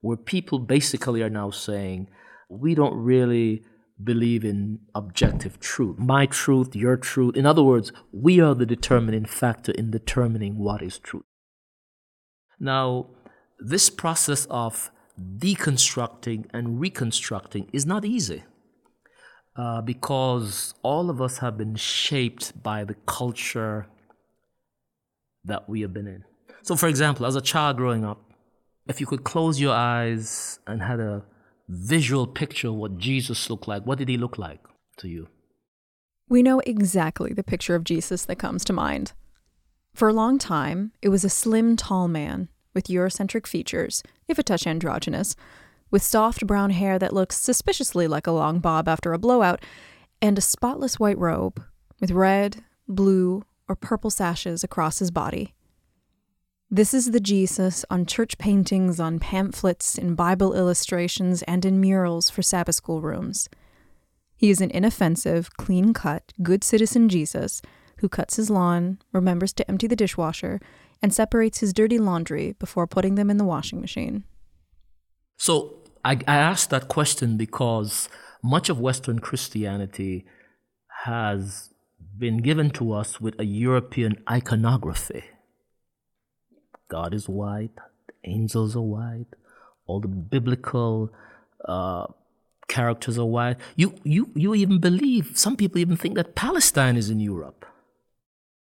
where 0.00 0.16
people 0.16 0.60
basically 0.60 1.22
are 1.22 1.30
now 1.30 1.50
saying, 1.50 2.08
we 2.48 2.74
don't 2.74 2.96
really 2.96 3.64
believe 4.02 4.44
in 4.44 4.78
objective 4.94 5.58
truth. 5.58 5.98
My 5.98 6.26
truth, 6.26 6.76
your 6.76 6.96
truth. 6.96 7.36
In 7.36 7.46
other 7.46 7.64
words, 7.64 7.92
we 8.12 8.40
are 8.40 8.54
the 8.54 8.66
determining 8.66 9.24
factor 9.24 9.72
in 9.72 9.90
determining 9.90 10.58
what 10.58 10.82
is 10.82 10.98
truth. 10.98 11.24
Now, 12.60 13.10
this 13.58 13.90
process 13.90 14.46
of 14.46 14.92
deconstructing 15.18 16.46
and 16.52 16.80
reconstructing 16.80 17.68
is 17.72 17.84
not 17.84 18.04
easy 18.04 18.44
uh, 19.56 19.80
because 19.82 20.74
all 20.82 21.10
of 21.10 21.20
us 21.20 21.38
have 21.38 21.58
been 21.58 21.74
shaped 21.74 22.62
by 22.62 22.84
the 22.84 22.94
culture 23.06 23.86
that 25.44 25.68
we 25.68 25.80
have 25.80 25.92
been 25.92 26.06
in. 26.06 26.24
So, 26.62 26.76
for 26.76 26.88
example, 26.88 27.26
as 27.26 27.36
a 27.36 27.40
child 27.40 27.76
growing 27.76 28.04
up, 28.04 28.22
if 28.86 29.00
you 29.00 29.06
could 29.06 29.24
close 29.24 29.60
your 29.60 29.74
eyes 29.74 30.60
and 30.66 30.82
had 30.82 31.00
a 31.00 31.24
visual 31.68 32.26
picture 32.26 32.68
of 32.68 32.74
what 32.74 32.98
Jesus 32.98 33.50
looked 33.50 33.68
like, 33.68 33.84
what 33.84 33.98
did 33.98 34.08
he 34.08 34.16
look 34.16 34.38
like 34.38 34.60
to 34.98 35.08
you? 35.08 35.28
We 36.28 36.42
know 36.42 36.60
exactly 36.60 37.32
the 37.32 37.42
picture 37.42 37.74
of 37.74 37.84
Jesus 37.84 38.24
that 38.26 38.36
comes 38.36 38.64
to 38.66 38.72
mind. 38.72 39.12
For 39.94 40.08
a 40.08 40.12
long 40.12 40.38
time, 40.38 40.92
it 41.02 41.08
was 41.08 41.24
a 41.24 41.30
slim, 41.30 41.76
tall 41.76 42.06
man 42.06 42.48
with 42.78 42.86
Eurocentric 42.86 43.44
features, 43.44 44.04
if 44.28 44.38
a 44.38 44.42
touch 44.44 44.64
androgynous, 44.64 45.34
with 45.90 46.00
soft 46.00 46.46
brown 46.46 46.70
hair 46.70 46.96
that 46.96 47.12
looks 47.12 47.36
suspiciously 47.36 48.06
like 48.06 48.28
a 48.28 48.30
long 48.30 48.60
bob 48.60 48.86
after 48.86 49.12
a 49.12 49.18
blowout, 49.18 49.60
and 50.22 50.38
a 50.38 50.40
spotless 50.40 50.96
white 50.96 51.18
robe 51.18 51.60
with 52.00 52.12
red, 52.12 52.62
blue, 52.86 53.42
or 53.68 53.74
purple 53.74 54.10
sashes 54.10 54.62
across 54.62 55.00
his 55.00 55.10
body. 55.10 55.56
This 56.70 56.94
is 56.94 57.10
the 57.10 57.18
Jesus 57.18 57.84
on 57.90 58.06
church 58.06 58.38
paintings, 58.38 59.00
on 59.00 59.18
pamphlets, 59.18 59.98
in 59.98 60.14
Bible 60.14 60.54
illustrations, 60.54 61.42
and 61.48 61.64
in 61.64 61.80
murals 61.80 62.30
for 62.30 62.42
Sabbath 62.42 62.76
school 62.76 63.00
rooms. 63.00 63.48
He 64.36 64.50
is 64.50 64.60
an 64.60 64.70
inoffensive, 64.70 65.56
clean 65.56 65.92
cut, 65.94 66.32
good 66.44 66.62
citizen 66.62 67.08
Jesus 67.08 67.60
who 67.98 68.08
cuts 68.08 68.36
his 68.36 68.50
lawn, 68.50 69.00
remembers 69.12 69.52
to 69.54 69.68
empty 69.68 69.88
the 69.88 69.96
dishwasher, 69.96 70.60
and 71.02 71.12
separates 71.12 71.58
his 71.60 71.72
dirty 71.72 71.98
laundry 71.98 72.52
before 72.58 72.86
putting 72.86 73.14
them 73.14 73.30
in 73.30 73.36
the 73.36 73.44
washing 73.44 73.80
machine. 73.80 74.24
So 75.36 75.78
I, 76.04 76.18
I 76.26 76.36
asked 76.36 76.70
that 76.70 76.88
question 76.88 77.36
because 77.36 78.08
much 78.42 78.68
of 78.68 78.80
Western 78.80 79.18
Christianity 79.18 80.24
has 81.04 81.70
been 82.16 82.38
given 82.38 82.70
to 82.70 82.92
us 82.92 83.20
with 83.20 83.38
a 83.38 83.44
European 83.44 84.16
iconography 84.28 85.24
God 86.88 87.14
is 87.14 87.28
white, 87.28 87.74
the 88.06 88.30
angels 88.30 88.74
are 88.74 88.80
white, 88.80 89.26
all 89.86 90.00
the 90.00 90.08
biblical 90.08 91.12
uh, 91.64 92.06
characters 92.66 93.18
are 93.18 93.26
white. 93.26 93.56
You, 93.76 93.94
you, 94.04 94.30
you 94.34 94.54
even 94.54 94.80
believe, 94.80 95.32
some 95.34 95.56
people 95.56 95.78
even 95.78 95.96
think 95.96 96.14
that 96.16 96.34
Palestine 96.34 96.96
is 96.96 97.10
in 97.10 97.20
Europe. 97.20 97.66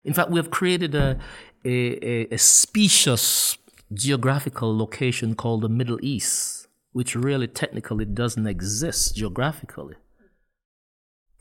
In 0.08 0.14
fact, 0.14 0.32
we 0.32 0.40
have 0.40 0.50
created 0.50 0.96
a, 0.96 1.20
a, 1.66 2.34
a 2.34 2.38
specious 2.38 3.58
geographical 3.94 4.76
location 4.76 5.36
called 5.36 5.62
the 5.62 5.70
Middle 5.70 6.00
East, 6.02 6.68
which 6.94 7.14
really 7.14 7.48
technically 7.48 8.06
doesn't 8.06 8.48
exist 8.48 9.18
geographically. 9.18 9.96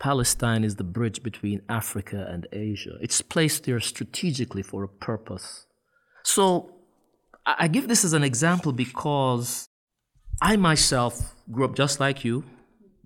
Palestine 0.00 0.64
is 0.64 0.76
the 0.76 0.85
bridge 0.85 1.23
between 1.23 1.62
Africa 1.68 2.26
and 2.28 2.49
Asia. 2.52 2.99
It's 3.00 3.23
placed 3.23 3.64
there 3.64 3.78
strategically 3.78 4.62
for 4.62 4.82
a 4.82 4.88
purpose. 4.88 5.66
So 6.25 6.75
I 7.46 7.68
give 7.68 7.87
this 7.87 8.04
as 8.04 8.14
an 8.14 8.25
example 8.25 8.73
because 8.73 9.68
I 10.42 10.56
myself 10.56 11.37
grew 11.52 11.66
up 11.66 11.76
just 11.76 12.00
like 12.00 12.25
you, 12.25 12.42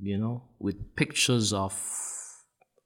you 0.01 0.17
know, 0.17 0.43
with 0.59 0.97
pictures 0.97 1.53
of 1.53 1.79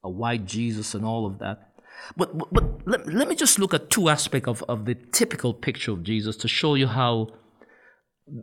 a 0.03 0.09
white 0.09 0.45
Jesus 0.45 0.93
and 0.93 1.05
all 1.05 1.25
of 1.25 1.39
that. 1.39 1.71
But, 2.17 2.37
but, 2.37 2.53
but 2.53 2.87
let, 2.87 3.07
let 3.13 3.27
me 3.27 3.35
just 3.35 3.59
look 3.59 3.73
at 3.73 3.89
two 3.89 4.09
aspects 4.09 4.47
of, 4.47 4.63
of 4.63 4.85
the 4.85 4.95
typical 4.95 5.53
picture 5.53 5.91
of 5.91 6.03
Jesus 6.03 6.37
to 6.37 6.47
show 6.47 6.75
you 6.75 6.87
how, 6.87 7.29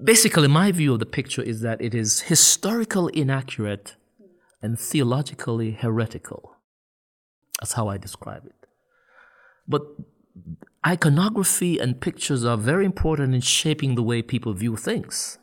basically, 0.04 0.48
my 0.48 0.72
view 0.72 0.94
of 0.94 0.98
the 0.98 1.06
picture 1.06 1.42
is 1.42 1.60
that 1.60 1.80
it 1.80 1.94
is 1.94 2.22
historical 2.22 3.08
inaccurate 3.08 3.94
and 4.60 4.78
theologically 4.78 5.72
heretical. 5.72 6.56
That's 7.60 7.74
how 7.74 7.88
I 7.88 7.98
describe 7.98 8.46
it. 8.46 8.66
But 9.68 9.82
iconography 10.86 11.78
and 11.78 12.00
pictures 12.00 12.44
are 12.44 12.56
very 12.56 12.84
important 12.84 13.34
in 13.34 13.40
shaping 13.40 13.94
the 13.94 14.02
way 14.02 14.22
people 14.22 14.52
view 14.52 14.76
things. 14.76 15.38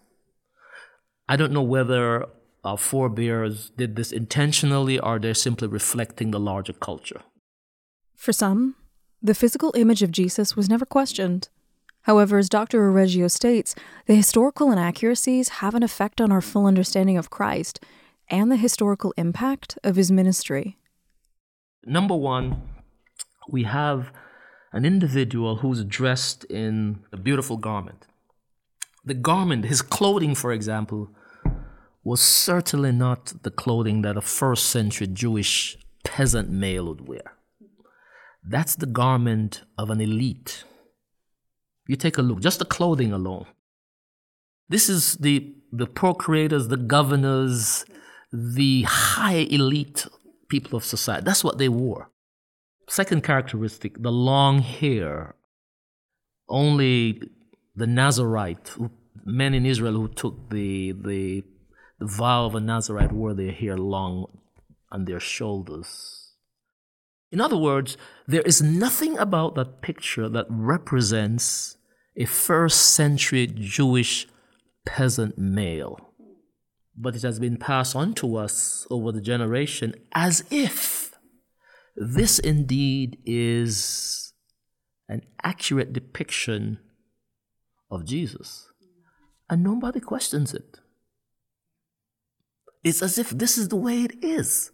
I 1.27 1.35
don't 1.35 1.53
know 1.53 1.61
whether 1.61 2.25
our 2.63 2.77
forebears 2.77 3.69
did 3.71 3.95
this 3.95 4.11
intentionally 4.11 4.99
or 4.99 5.19
they're 5.19 5.33
simply 5.33 5.67
reflecting 5.67 6.31
the 6.31 6.39
larger 6.39 6.73
culture. 6.73 7.21
For 8.19 8.33
some, 8.33 8.75
the 9.21 9.33
physical 9.33 9.73
image 9.77 10.03
of 10.03 10.11
Jesus 10.11 10.53
was 10.53 10.67
never 10.67 10.85
questioned. 10.85 11.47
However, 12.01 12.37
as 12.37 12.49
Dr. 12.49 12.85
O'Reggio 12.85 13.29
states, 13.29 13.75
the 14.07 14.13
historical 14.13 14.73
inaccuracies 14.73 15.47
have 15.63 15.73
an 15.73 15.83
effect 15.83 16.19
on 16.19 16.29
our 16.29 16.41
full 16.41 16.65
understanding 16.65 17.17
of 17.17 17.29
Christ 17.29 17.79
and 18.27 18.51
the 18.51 18.57
historical 18.57 19.13
impact 19.15 19.79
of 19.85 19.95
his 19.95 20.11
ministry. 20.11 20.77
Number 21.85 22.13
one, 22.13 22.61
we 23.47 23.63
have 23.63 24.11
an 24.73 24.83
individual 24.83 25.55
who's 25.55 25.85
dressed 25.85 26.43
in 26.43 26.99
a 27.13 27.17
beautiful 27.17 27.55
garment. 27.55 28.05
The 29.05 29.13
garment, 29.13 29.63
his 29.63 29.81
clothing, 29.81 30.35
for 30.35 30.51
example, 30.51 31.09
was 32.03 32.19
certainly 32.19 32.91
not 32.91 33.31
the 33.43 33.51
clothing 33.51 34.01
that 34.01 34.17
a 34.17 34.21
first 34.21 34.65
century 34.65 35.07
Jewish 35.07 35.77
peasant 36.03 36.49
male 36.49 36.87
would 36.87 37.07
wear. 37.07 37.38
That's 38.49 38.75
the 38.75 38.87
garment 38.87 39.61
of 39.77 39.91
an 39.91 40.01
elite. 40.01 40.63
You 41.87 41.95
take 41.95 42.17
a 42.17 42.23
look, 42.23 42.39
just 42.39 42.57
the 42.57 42.65
clothing 42.65 43.13
alone. 43.13 43.45
This 44.67 44.89
is 44.89 45.15
the 45.15 45.55
the 45.71 45.85
procurators, 45.85 46.67
the 46.67 46.77
governors, 46.77 47.85
the 48.33 48.83
high 48.87 49.45
elite 49.51 50.07
people 50.49 50.77
of 50.77 50.83
society. 50.83 51.23
That's 51.25 51.43
what 51.43 51.59
they 51.59 51.69
wore. 51.69 52.09
Second 52.87 53.23
characteristic 53.23 54.01
the 54.01 54.11
long 54.11 54.59
hair. 54.59 55.35
Only 56.47 57.21
the 57.75 57.85
Nazarite, 57.85 58.75
men 59.25 59.53
in 59.53 59.67
Israel 59.67 59.93
who 59.93 60.07
took 60.07 60.49
the, 60.49 60.93
the, 60.93 61.43
the 61.99 62.07
vow 62.07 62.45
of 62.45 62.55
a 62.55 62.59
Nazarite 62.59 63.11
wore 63.11 63.35
their 63.35 63.51
hair 63.51 63.77
long 63.77 64.25
on 64.91 65.05
their 65.05 65.19
shoulders. 65.19 66.28
In 67.31 67.39
other 67.39 67.57
words, 67.57 67.95
there 68.27 68.41
is 68.41 68.61
nothing 68.61 69.17
about 69.17 69.55
that 69.55 69.81
picture 69.81 70.27
that 70.29 70.47
represents 70.49 71.77
a 72.15 72.25
first 72.25 72.95
century 72.95 73.47
Jewish 73.47 74.27
peasant 74.85 75.37
male. 75.37 76.13
But 76.97 77.15
it 77.15 77.21
has 77.21 77.39
been 77.39 77.57
passed 77.57 77.95
on 77.95 78.13
to 78.15 78.35
us 78.35 78.85
over 78.89 79.11
the 79.11 79.21
generation 79.21 79.93
as 80.13 80.43
if 80.49 81.13
this 81.95 82.39
indeed 82.39 83.19
is 83.25 84.33
an 85.07 85.21
accurate 85.43 85.93
depiction 85.93 86.79
of 87.91 88.05
Jesus. 88.05 88.67
And 89.49 89.63
nobody 89.63 89.99
questions 89.99 90.53
it. 90.53 90.79
It's 92.83 93.01
as 93.01 93.17
if 93.17 93.29
this 93.31 93.57
is 93.57 93.69
the 93.69 93.75
way 93.75 94.03
it 94.03 94.23
is. 94.23 94.71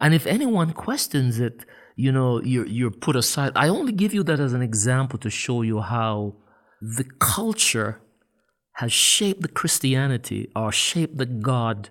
And 0.00 0.14
if 0.14 0.26
anyone 0.26 0.72
questions 0.72 1.40
it, 1.40 1.64
you 1.96 2.12
know, 2.12 2.42
you're, 2.42 2.66
you're 2.66 2.90
put 2.90 3.16
aside. 3.16 3.52
I 3.56 3.68
only 3.68 3.92
give 3.92 4.12
you 4.12 4.22
that 4.24 4.38
as 4.38 4.52
an 4.52 4.62
example 4.62 5.18
to 5.20 5.30
show 5.30 5.62
you 5.62 5.80
how 5.80 6.36
the 6.80 7.04
culture 7.18 8.00
has 8.74 8.92
shaped 8.92 9.40
the 9.40 9.48
Christianity 9.48 10.50
or 10.54 10.70
shaped 10.70 11.16
the 11.16 11.24
God 11.24 11.88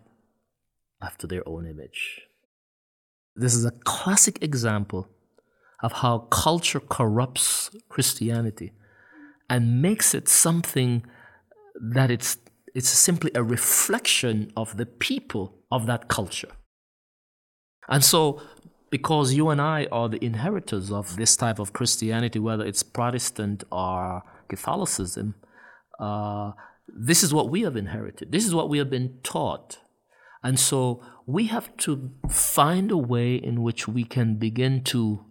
after 1.01 1.25
their 1.25 1.47
own 1.47 1.65
image. 1.65 2.21
This 3.35 3.55
is 3.55 3.65
a 3.65 3.71
classic 3.71 4.41
example 4.43 5.09
of 5.81 5.91
how 5.93 6.19
culture 6.19 6.79
corrupts 6.79 7.71
Christianity 7.89 8.71
and 9.49 9.81
makes 9.81 10.13
it 10.13 10.29
something 10.29 11.03
that 11.93 12.11
it's, 12.11 12.37
it's 12.73 12.89
simply 12.89 13.31
a 13.33 13.43
reflection 13.43 14.51
of 14.55 14.77
the 14.77 14.85
people 14.85 15.57
of 15.71 15.87
that 15.87 16.07
culture. 16.07 16.51
And 17.87 18.03
so, 18.03 18.41
because 18.89 19.33
you 19.33 19.49
and 19.49 19.61
I 19.61 19.87
are 19.91 20.09
the 20.09 20.23
inheritors 20.23 20.91
of 20.91 21.15
this 21.17 21.35
type 21.35 21.59
of 21.59 21.73
Christianity, 21.73 22.39
whether 22.39 22.65
it's 22.65 22.83
Protestant 22.83 23.63
or 23.71 24.23
Catholicism, 24.47 25.35
uh, 25.99 26.51
this 26.87 27.23
is 27.23 27.33
what 27.33 27.49
we 27.49 27.61
have 27.61 27.75
inherited. 27.75 28.31
This 28.31 28.45
is 28.45 28.53
what 28.53 28.69
we 28.69 28.77
have 28.77 28.89
been 28.89 29.19
taught. 29.23 29.79
And 30.43 30.59
so 30.59 31.03
we 31.25 31.47
have 31.47 31.75
to 31.77 32.11
find 32.29 32.91
a 32.91 32.97
way 32.97 33.35
in 33.35 33.63
which 33.63 33.87
we 33.87 34.03
can 34.03 34.35
begin 34.35 34.83
to 34.85 35.25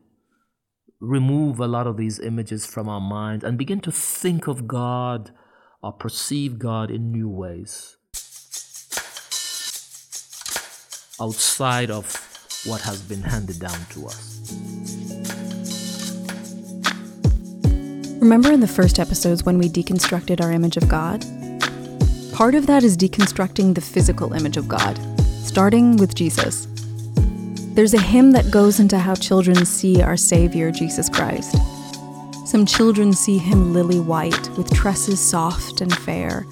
remove 1.01 1.61
a 1.61 1.69
lot 1.69 1.87
of 1.87 1.97
these 1.97 2.19
images 2.19 2.67
from 2.67 2.89
our 2.89 3.01
mind 3.01 3.45
and 3.45 3.57
begin 3.59 3.81
to 3.81 3.93
think 3.93 4.47
of 4.49 4.67
God 4.67 5.31
or 5.83 5.93
perceive 5.93 6.59
God 6.59 6.91
in 6.91 7.13
new 7.13 7.29
ways 7.29 7.97
outside 11.21 11.91
of 11.91 12.34
what 12.65 12.81
has 12.81 13.01
been 13.03 13.23
handed 13.23 13.61
down 13.61 13.79
to 13.91 14.07
us. 14.07 14.53
Remember 18.21 18.51
in 18.51 18.61
the 18.61 18.67
first 18.67 18.99
episodes 18.99 19.45
when 19.45 19.59
we 19.59 19.69
deconstructed 19.69 20.41
our 20.41 20.51
image 20.51 20.79
of 20.79 20.89
God? 20.89 21.25
Part 22.33 22.55
of 22.55 22.67
that 22.67 22.83
is 22.83 22.97
deconstructing 22.97 23.75
the 23.75 23.81
physical 23.81 24.33
image 24.33 24.57
of 24.57 24.67
God, 24.67 24.99
starting 25.45 25.99
with 25.99 26.15
Jesus. 26.15 26.67
There's 27.75 27.93
a 27.93 28.01
hymn 28.01 28.33
that 28.33 28.51
goes 28.51 28.81
into 28.81 28.99
how 28.99 29.15
children 29.15 29.67
see 29.67 30.01
our 30.01 30.17
Savior, 30.17 30.71
Jesus 30.71 31.09
Christ. 31.09 31.57
Some 32.47 32.65
children 32.65 33.13
see 33.13 33.37
him 33.37 33.73
lily 33.75 34.01
white, 34.01 34.49
with 34.57 34.73
tresses 34.73 35.21
soft 35.21 35.81
and 35.81 35.95
fair. 35.99 36.47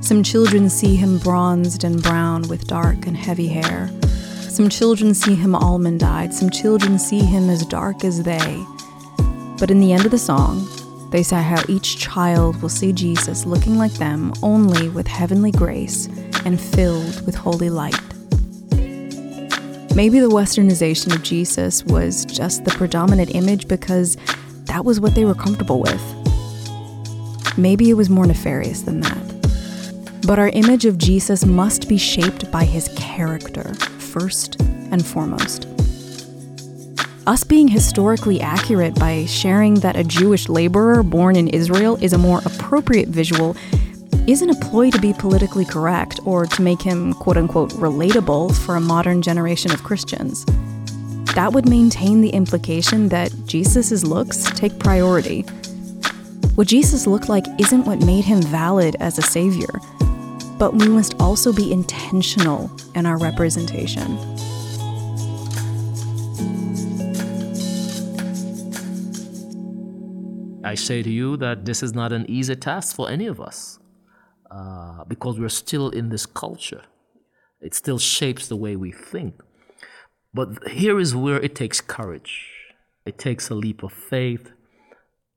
Some 0.00 0.22
children 0.22 0.70
see 0.70 0.96
him 0.96 1.18
bronzed 1.18 1.84
and 1.84 2.02
brown, 2.02 2.48
with 2.48 2.66
dark 2.66 3.06
and 3.06 3.16
heavy 3.16 3.48
hair. 3.48 3.90
Some 4.60 4.68
children 4.68 5.14
see 5.14 5.34
him 5.34 5.54
almond 5.54 6.02
eyed, 6.02 6.34
some 6.34 6.50
children 6.50 6.98
see 6.98 7.20
him 7.20 7.48
as 7.48 7.64
dark 7.64 8.04
as 8.04 8.24
they. 8.24 8.62
But 9.58 9.70
in 9.70 9.80
the 9.80 9.94
end 9.94 10.04
of 10.04 10.10
the 10.10 10.18
song, 10.18 10.68
they 11.10 11.22
say 11.22 11.40
how 11.40 11.62
each 11.66 11.96
child 11.96 12.60
will 12.60 12.68
see 12.68 12.92
Jesus 12.92 13.46
looking 13.46 13.78
like 13.78 13.94
them 13.94 14.34
only 14.42 14.90
with 14.90 15.06
heavenly 15.06 15.50
grace 15.50 16.10
and 16.44 16.60
filled 16.60 17.24
with 17.24 17.34
holy 17.36 17.70
light. 17.70 17.98
Maybe 19.94 20.20
the 20.20 20.28
westernization 20.28 21.14
of 21.14 21.22
Jesus 21.22 21.82
was 21.84 22.26
just 22.26 22.66
the 22.66 22.72
predominant 22.72 23.34
image 23.34 23.66
because 23.66 24.18
that 24.64 24.84
was 24.84 25.00
what 25.00 25.14
they 25.14 25.24
were 25.24 25.34
comfortable 25.34 25.80
with. 25.80 27.56
Maybe 27.56 27.88
it 27.88 27.94
was 27.94 28.10
more 28.10 28.26
nefarious 28.26 28.82
than 28.82 29.00
that. 29.00 30.20
But 30.26 30.38
our 30.38 30.50
image 30.50 30.84
of 30.84 30.98
Jesus 30.98 31.46
must 31.46 31.88
be 31.88 31.96
shaped 31.96 32.52
by 32.52 32.64
his 32.64 32.88
character, 32.88 33.72
first 34.10 34.60
and 34.60 35.04
foremost 35.04 35.66
us 37.26 37.44
being 37.44 37.68
historically 37.68 38.40
accurate 38.40 38.94
by 38.98 39.24
sharing 39.26 39.74
that 39.74 39.94
a 39.94 40.02
Jewish 40.02 40.48
laborer 40.48 41.02
born 41.04 41.36
in 41.36 41.46
Israel 41.48 41.96
is 42.02 42.12
a 42.12 42.18
more 42.18 42.40
appropriate 42.44 43.08
visual 43.08 43.56
isn't 44.26 44.50
a 44.50 44.54
ploy 44.56 44.90
to 44.90 45.00
be 45.00 45.12
politically 45.12 45.64
correct 45.64 46.20
or 46.24 46.46
to 46.46 46.62
make 46.62 46.82
him 46.82 47.12
quote 47.14 47.36
unquote 47.36 47.70
relatable 47.72 48.56
for 48.64 48.76
a 48.76 48.80
modern 48.80 49.22
generation 49.22 49.70
of 49.72 49.82
Christians. 49.82 50.44
That 51.34 51.52
would 51.52 51.68
maintain 51.68 52.20
the 52.20 52.30
implication 52.30 53.08
that 53.08 53.32
Jesus' 53.46 54.04
looks 54.04 54.44
take 54.52 54.78
priority. 54.78 55.42
What 56.54 56.68
Jesus 56.68 57.06
looked 57.06 57.28
like 57.28 57.44
isn't 57.58 57.86
what 57.86 58.04
made 58.04 58.24
him 58.24 58.42
valid 58.42 58.96
as 59.00 59.18
a 59.18 59.22
savior, 59.22 59.80
but 60.60 60.74
we 60.74 60.86
must 60.88 61.14
also 61.18 61.54
be 61.54 61.72
intentional 61.72 62.70
in 62.94 63.06
our 63.06 63.16
representation. 63.16 64.18
I 70.62 70.74
say 70.74 71.02
to 71.02 71.10
you 71.10 71.38
that 71.38 71.64
this 71.64 71.82
is 71.82 71.94
not 71.94 72.12
an 72.12 72.26
easy 72.28 72.54
task 72.56 72.94
for 72.94 73.10
any 73.10 73.26
of 73.26 73.40
us 73.40 73.78
uh, 74.50 75.02
because 75.04 75.40
we're 75.40 75.48
still 75.48 75.88
in 75.88 76.10
this 76.10 76.26
culture. 76.26 76.82
It 77.62 77.74
still 77.74 77.98
shapes 77.98 78.46
the 78.46 78.56
way 78.56 78.76
we 78.76 78.92
think. 78.92 79.40
But 80.34 80.68
here 80.68 81.00
is 81.00 81.16
where 81.16 81.40
it 81.40 81.54
takes 81.54 81.80
courage. 81.80 82.34
It 83.06 83.16
takes 83.16 83.48
a 83.48 83.54
leap 83.54 83.82
of 83.82 83.92
faith. 83.94 84.52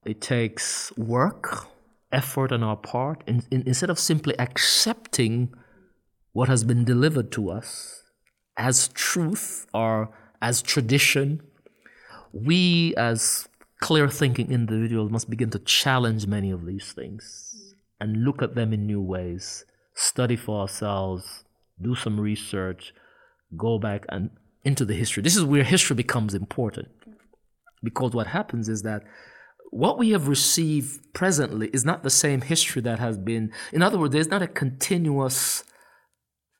It 0.04 0.20
takes 0.20 0.92
work, 0.98 1.66
effort 2.14 2.52
on 2.52 2.64
our 2.64 2.78
part. 2.78 3.24
In, 3.28 3.44
in, 3.52 3.64
instead 3.66 3.90
of 3.90 4.00
simply 4.00 4.38
accepting 4.40 5.54
what 6.32 6.48
has 6.48 6.64
been 6.64 6.86
delivered 6.86 7.32
to 7.34 7.50
us 7.50 8.04
as 8.58 8.88
truth 8.90 9.68
or 9.74 10.10
as 10.42 10.62
tradition, 10.62 11.42
we 12.32 12.94
as 12.96 13.48
clear 13.82 14.08
thinking 14.08 14.52
individuals 14.52 15.12
must 15.12 15.30
begin 15.30 15.50
to 15.50 15.60
challenge 15.60 16.26
many 16.26 16.52
of 16.52 16.66
these 16.66 16.94
things 16.94 17.76
and 18.00 18.24
look 18.24 18.42
at 18.42 18.56
them 18.56 18.74
in 18.74 18.86
new 18.86 19.02
ways, 19.02 19.66
study 19.94 20.36
for 20.36 20.62
ourselves, 20.62 21.44
do 21.82 21.96
some 21.96 22.20
research, 22.20 22.94
go 23.58 23.78
back 23.78 24.06
and 24.10 24.30
into 24.64 24.86
the 24.86 24.94
history. 24.94 25.22
This 25.22 25.36
is 25.36 25.44
where 25.44 25.64
history 25.64 25.96
becomes 25.96 26.34
important. 26.34 26.88
Because 27.84 28.14
what 28.14 28.28
happens 28.28 28.70
is 28.70 28.84
that 28.84 29.04
what 29.74 29.98
we 29.98 30.12
have 30.12 30.28
received 30.28 31.14
presently 31.14 31.70
is 31.74 31.84
not 31.84 32.04
the 32.04 32.10
same 32.10 32.42
history 32.42 32.82
that 32.84 33.00
has 33.00 33.18
been, 33.18 33.52
in 33.72 33.82
other 33.82 33.98
words, 33.98 34.14
there's 34.14 34.28
not 34.28 34.42
a 34.42 34.48
continuous 34.48 35.64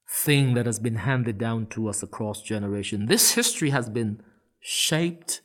thing 0.10 0.56
that 0.56 0.66
has 0.66 0.80
been 0.80 0.96
handed 0.96 1.38
down 1.38 1.68
to 1.68 1.88
us 1.88 2.02
across 2.02 2.42
generation. 2.42 3.06
This 3.06 3.34
history 3.34 3.70
has 3.70 3.90
been 3.90 4.22
shaped 4.60 5.42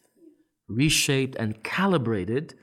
reshaped 0.69 1.35
and 1.37 1.63
calibrated 1.65 2.55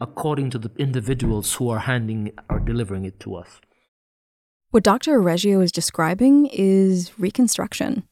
according 0.00 0.48
to 0.48 0.58
the 0.58 0.70
individuals 0.78 1.54
who 1.54 1.68
are 1.68 1.80
handing 1.80 2.30
or 2.48 2.60
delivering 2.60 3.04
it 3.04 3.18
to 3.20 3.34
us. 3.34 3.60
What 4.70 4.84
Dr. 4.84 5.20
Reggio 5.20 5.60
is 5.60 5.72
describing 5.72 6.46
is 6.46 7.18
reconstruction. 7.18 8.04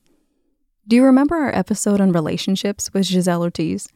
Do 0.88 0.96
you 0.96 1.04
remember 1.04 1.36
our 1.36 1.54
episode 1.54 2.00
on 2.00 2.12
relationships 2.12 2.92
with 2.92 3.06
Giselle 3.06 3.42
Ortiz? 3.42 3.88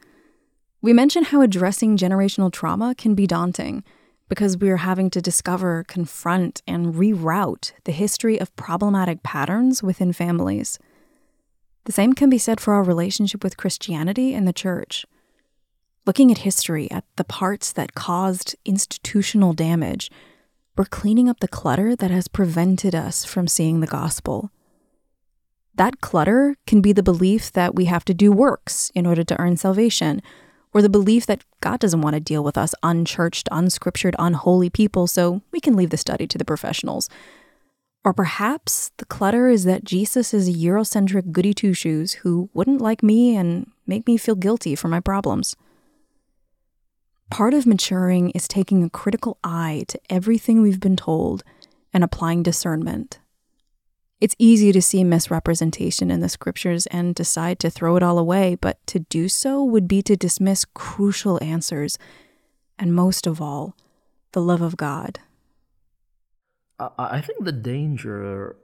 We 0.83 0.93
mention 0.93 1.25
how 1.25 1.43
addressing 1.43 1.97
generational 1.97 2.53
trauma 2.53 2.95
can 2.95 3.15
be 3.15 3.27
daunting 3.27 3.85
because 4.29 4.57
we 4.57 4.71
are 4.71 4.79
having 4.79 5.11
to 5.11 5.21
discover, 5.21 5.85
confront, 5.89 6.63
and 6.67 6.95
reroute 6.95 7.73
the 7.85 7.93
history 7.93 8.41
of 8.41 8.55
problematic 8.57 9.23
patterns 9.23 9.83
within 9.83 10.13
families. 10.13 10.79
The 11.85 11.93
same 11.93 12.13
can 12.13 12.31
be 12.31 12.39
said 12.39 12.61
for 12.61 12.75
our 12.75 12.83
relationship 12.83 13.43
with 13.43 13.57
Christianity 13.57 14.35
and 14.35 14.47
the 14.47 14.53
church 14.53 15.05
looking 16.07 16.31
at 16.31 16.39
history, 16.39 16.91
at 16.91 17.05
the 17.17 17.25
parts 17.25 17.73
that 17.73 17.95
caused 17.95 18.57
institutional 18.65 19.53
damage, 19.53 20.11
we're 20.77 20.85
cleaning 20.85 21.29
up 21.29 21.41
the 21.41 21.49
clutter 21.49 21.95
that 21.95 22.11
has 22.11 22.29
prevented 22.29 22.95
us 22.95 23.25
from 23.25 23.47
seeing 23.47 23.81
the 23.81 23.87
gospel. 23.87 24.51
That 25.75 26.01
clutter 26.01 26.57
can 26.67 26.81
be 26.81 26.93
the 26.93 27.03
belief 27.03 27.53
that 27.53 27.75
we 27.75 27.85
have 27.85 28.05
to 28.07 28.15
do 28.15 28.33
works 28.33 28.91
in 28.95 29.07
order 29.07 29.23
to 29.25 29.41
earn 29.41 29.57
salvation, 29.57 30.21
or 30.73 30.83
the 30.83 30.89
belief 30.89 31.27
that 31.27 31.45
God 31.61 31.81
doesn't 31.81 32.01
want 32.01 32.15
to 32.15 32.21
deal 32.21 32.45
with 32.45 32.57
us 32.57 32.75
unchurched, 32.83 33.49
unscriptured, 33.51 34.15
unholy 34.19 34.71
people, 34.71 35.07
so 35.07 35.43
we 35.51 35.61
can 35.61 35.75
leave 35.75 35.91
the 35.91 35.97
study 35.97 36.27
to 36.27 36.39
the 36.39 36.45
professionals. 36.45 37.09
Or 38.05 38.15
perhaps 38.15 38.93
the 38.97 39.05
clutter 39.05 39.49
is 39.49 39.65
that 39.65 39.85
Jesus 39.85 40.33
is 40.33 40.49
a 40.49 40.53
Eurocentric 40.53 41.33
goody 41.33 41.53
two 41.53 41.75
shoes 41.75 42.15
who 42.15 42.49
wouldn't 42.55 42.81
like 42.81 43.03
me 43.03 43.37
and 43.37 43.71
make 43.87 44.07
me 44.07 44.17
feel 44.17 44.35
guilty 44.35 44.75
for 44.75 44.89
my 44.89 45.01
problems. 45.01 45.55
Part 47.31 47.55
of 47.55 47.67
maturing 47.67 48.31
is 48.31 48.49
taking 48.49 48.83
a 48.83 48.91
critical 48.91 49.39
eye 49.45 49.85
to 49.89 50.01
everything 50.09 50.63
we've 50.63 50.81
been 50.81 50.97
told 50.97 51.45
and 51.93 52.03
applying 52.03 52.43
discernment. 52.43 53.20
It's 54.21 54.37
easy 54.39 54.71
to 54.73 54.83
see 54.83 55.03
misrepresentation 55.03 56.11
in 56.11 56.21
the 56.21 56.29
scriptures 56.29 56.87
and 56.87 57.15
decide 57.15 57.59
to 57.61 57.71
throw 57.71 57.97
it 57.97 58.03
all 58.03 58.19
away, 58.19 58.55
but 58.55 58.87
to 58.89 58.99
do 59.01 59.29
so 59.31 59.65
would 59.65 59.89
be 59.89 60.03
to 60.03 60.15
dismiss 60.15 60.67
crucial 60.67 61.43
answers, 61.43 61.99
and 62.79 62.95
most 62.95 63.27
of 63.27 63.41
all, 63.41 63.75
the 64.33 64.43
love 64.43 64.61
of 64.61 64.77
God. 64.77 65.21
I 66.99 67.21
think 67.21 67.45
the 67.45 67.53
danger 67.53 68.57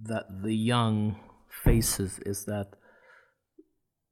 that 0.00 0.42
the 0.42 0.54
young 0.54 1.16
faces 1.48 2.18
is 2.26 2.44
that 2.44 2.74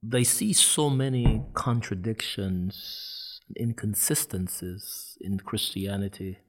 they 0.01 0.23
see 0.23 0.53
so 0.53 0.89
many 0.89 1.43
contradictions, 1.53 3.39
inconsistencies 3.59 5.17
in 5.21 5.39
Christianity 5.39 6.39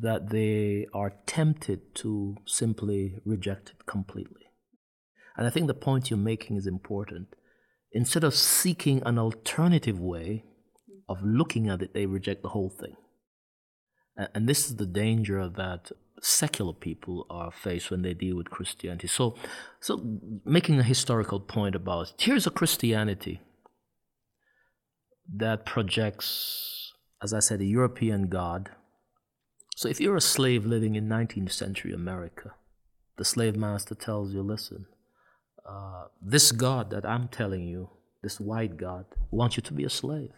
that 0.00 0.30
they 0.30 0.86
are 0.94 1.14
tempted 1.26 1.94
to 1.96 2.36
simply 2.46 3.16
reject 3.24 3.70
it 3.70 3.86
completely. 3.86 4.46
And 5.36 5.46
I 5.46 5.50
think 5.50 5.66
the 5.66 5.74
point 5.74 6.10
you're 6.10 6.18
making 6.18 6.56
is 6.56 6.66
important. 6.66 7.28
Instead 7.92 8.24
of 8.24 8.34
seeking 8.34 9.02
an 9.04 9.18
alternative 9.18 9.98
way 9.98 10.44
of 11.08 11.22
looking 11.22 11.68
at 11.68 11.82
it, 11.82 11.94
they 11.94 12.06
reject 12.06 12.42
the 12.42 12.50
whole 12.50 12.70
thing. 12.70 12.96
And 14.34 14.48
this 14.48 14.66
is 14.66 14.76
the 14.76 14.86
danger 14.86 15.48
that 15.48 15.92
secular 16.20 16.72
people 16.72 17.24
are 17.30 17.52
faced 17.52 17.90
when 17.90 18.02
they 18.02 18.14
deal 18.14 18.36
with 18.36 18.50
Christianity. 18.50 19.06
So, 19.06 19.36
so 19.80 20.18
making 20.44 20.80
a 20.80 20.82
historical 20.82 21.38
point 21.38 21.76
about 21.76 22.12
here's 22.18 22.46
a 22.46 22.50
Christianity 22.50 23.40
that 25.36 25.64
projects, 25.64 26.92
as 27.22 27.32
I 27.32 27.38
said, 27.38 27.60
a 27.60 27.64
European 27.64 28.28
God 28.28 28.70
so 29.78 29.88
if 29.88 30.00
you're 30.00 30.16
a 30.16 30.20
slave 30.20 30.66
living 30.66 30.96
in 30.96 31.08
19th 31.08 31.52
century 31.52 31.92
America, 31.92 32.50
the 33.16 33.24
slave 33.24 33.54
master 33.54 33.94
tells 33.94 34.34
you, 34.34 34.42
listen, 34.42 34.86
uh, 35.64 36.06
this 36.20 36.50
God 36.50 36.90
that 36.90 37.06
I'm 37.06 37.28
telling 37.28 37.62
you, 37.62 37.90
this 38.20 38.40
white 38.40 38.76
God, 38.76 39.04
wants 39.30 39.56
you 39.56 39.62
to 39.62 39.72
be 39.72 39.84
a 39.84 39.88
slave. 39.88 40.32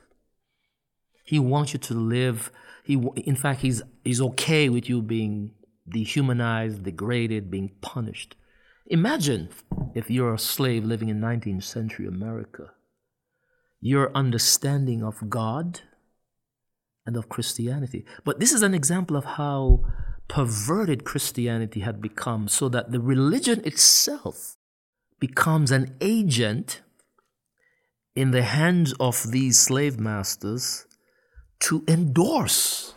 He 1.25 1.39
wants 1.39 1.73
you 1.73 1.79
to 1.79 1.95
live. 1.95 2.53
He, 2.85 3.03
in 3.17 3.35
fact, 3.35 3.63
he's, 3.63 3.81
he's 4.05 4.21
okay 4.21 4.69
with 4.69 4.91
you 4.91 5.01
being 5.01 5.53
dehumanized, 5.89 6.83
degraded, 6.83 7.51
being 7.51 7.71
punished. 7.81 8.37
Imagine 8.89 9.49
if 9.95 10.11
you're 10.11 10.35
a 10.35 10.39
slave 10.39 10.85
living 10.85 11.09
in 11.09 11.19
19th 11.19 11.65
century 11.65 12.07
America. 12.07 12.73
Your 13.81 14.15
understanding 14.15 15.03
of 15.03 15.31
God 15.31 15.81
and 17.11 17.17
of 17.17 17.29
Christianity. 17.29 18.05
But 18.25 18.39
this 18.39 18.53
is 18.53 18.63
an 18.63 18.73
example 18.73 19.17
of 19.17 19.25
how 19.25 19.85
perverted 20.29 21.03
Christianity 21.05 21.81
had 21.81 22.01
become, 22.01 22.47
so 22.47 22.69
that 22.69 22.93
the 22.93 23.01
religion 23.01 23.61
itself 23.65 24.57
becomes 25.19 25.73
an 25.73 25.97
agent 26.01 26.83
in 28.15 28.31
the 28.31 28.45
hands 28.45 28.95
of 29.01 29.33
these 29.33 29.59
slave 29.59 29.99
masters 29.99 30.87
to 31.59 31.83
endorse 31.89 32.95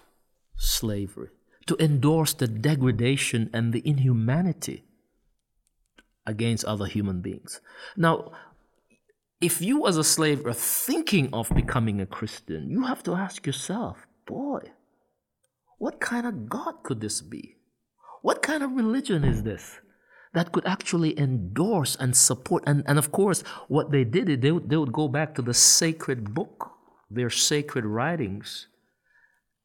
slavery, 0.56 1.30
to 1.66 1.76
endorse 1.80 2.34
the 2.34 2.48
degradation 2.48 3.50
and 3.52 3.74
the 3.74 3.82
inhumanity 3.84 4.84
against 6.28 6.66
other 6.66 6.86
human 6.86 7.20
beings. 7.22 7.62
Now, 7.98 8.32
if 9.44 9.62
you 9.62 9.86
as 9.88 9.98
a 9.98 10.04
slave 10.06 10.46
are 10.46 10.54
thinking 10.54 11.30
of 11.34 11.50
becoming 11.50 12.00
a 12.00 12.06
Christian, 12.06 12.70
you 12.70 12.84
have 12.84 13.04
to 13.04 13.14
ask 13.14 13.46
yourself, 13.46 14.08
boy, 14.26 14.62
what 15.80 16.00
kind 16.00 16.26
of 16.26 16.48
God 16.48 16.76
could 16.84 17.02
this 17.02 17.22
be? 17.22 17.58
What 18.22 18.42
kind 18.42 18.64
of 18.64 18.72
religion 18.72 19.26
is 19.26 19.44
this 19.44 19.82
that 20.34 20.54
could 20.54 20.66
actually 20.66 21.20
endorse 21.20 21.98
and 21.98 22.16
support? 22.16 22.64
And, 22.66 22.84
and 22.88 22.98
of 22.98 23.12
course, 23.12 23.42
what 23.68 23.92
they 23.92 24.06
did 24.06 24.30
is 24.30 24.40
they 24.40 24.54
would, 24.54 24.70
they 24.70 24.78
would 24.78 24.94
go 24.94 25.10
back 25.10 25.36
to 25.36 25.42
the 25.42 25.54
sacred 25.54 26.34
book, 26.34 26.72
their 27.12 27.30
sacred 27.30 27.84
writings, 27.84 28.68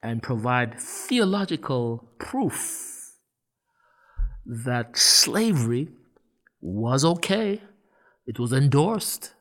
and 0.03 0.25
provide 0.25 0.81
theological 0.81 2.11
proof 2.19 3.12
that 4.45 4.97
slavery 4.99 5.88
was 6.61 7.05
okay, 7.05 7.62
it 8.27 8.41
was 8.41 8.53
endorsed 8.53 9.35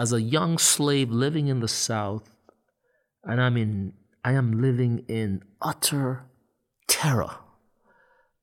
as 0.00 0.14
a 0.14 0.22
young 0.22 0.56
slave 0.56 1.10
living 1.10 1.48
in 1.48 1.60
the 1.60 1.68
South, 1.68 2.34
and 3.22 3.38
I'm 3.38 3.58
in, 3.58 3.92
I 4.24 4.32
am 4.32 4.62
living 4.62 5.04
in 5.08 5.42
utter 5.60 6.24
terror 6.88 7.36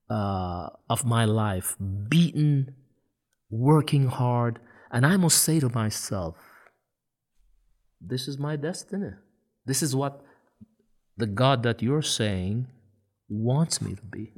uh, 0.07 0.67
of 0.87 1.03
my 1.03 1.25
life, 1.25 1.75
beaten, 2.07 2.75
working 3.49 4.05
hard, 4.05 4.59
and 4.91 5.03
I 5.03 5.17
must 5.17 5.43
say 5.43 5.59
to 5.59 5.69
myself, 5.69 6.35
this 7.99 8.27
is 8.27 8.37
my 8.37 8.55
destiny. 8.55 9.13
This 9.65 9.81
is 9.81 9.95
what 9.95 10.21
the 11.17 11.25
God 11.25 11.63
that 11.63 11.81
you're 11.81 12.03
saying 12.03 12.67
wants 13.29 13.81
me 13.81 13.95
to 13.95 14.03
be. 14.03 14.31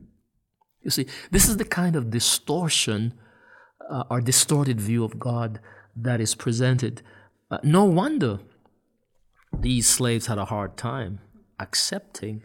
You 0.81 0.89
see, 0.89 1.07
this 1.31 1.49
is 1.49 1.57
the 1.57 1.65
kind 1.65 1.97
of 1.97 2.09
distortion 2.11 3.13
uh, 3.91 4.03
or 4.09 4.21
distorted 4.21 4.79
view 4.79 5.03
of 5.03 5.19
God 5.19 5.59
that 5.95 6.21
is 6.21 6.35
presented. 6.35 7.01
Uh, 7.51 7.57
no 7.63 7.85
wonder 7.85 8.39
these 9.57 9.87
slaves 9.87 10.27
had 10.27 10.37
a 10.37 10.45
hard 10.45 10.77
time 10.77 11.19
accepting 11.59 12.43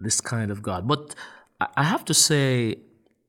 this 0.00 0.20
kind 0.20 0.50
of 0.50 0.62
God. 0.62 0.86
But 0.86 1.14
I 1.76 1.84
have 1.84 2.04
to 2.06 2.14
say, 2.14 2.76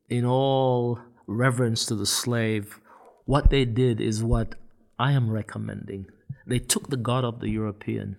in 0.09 0.25
all 0.25 0.99
reverence 1.27 1.85
to 1.85 1.95
the 1.95 2.05
slave, 2.05 2.79
what 3.25 3.49
they 3.49 3.65
did 3.65 4.01
is 4.01 4.23
what 4.23 4.55
I 4.99 5.13
am 5.13 5.29
recommending. 5.31 6.07
They 6.45 6.59
took 6.59 6.89
the 6.89 6.97
God 6.97 7.23
of 7.23 7.39
the 7.39 7.49
European 7.49 8.17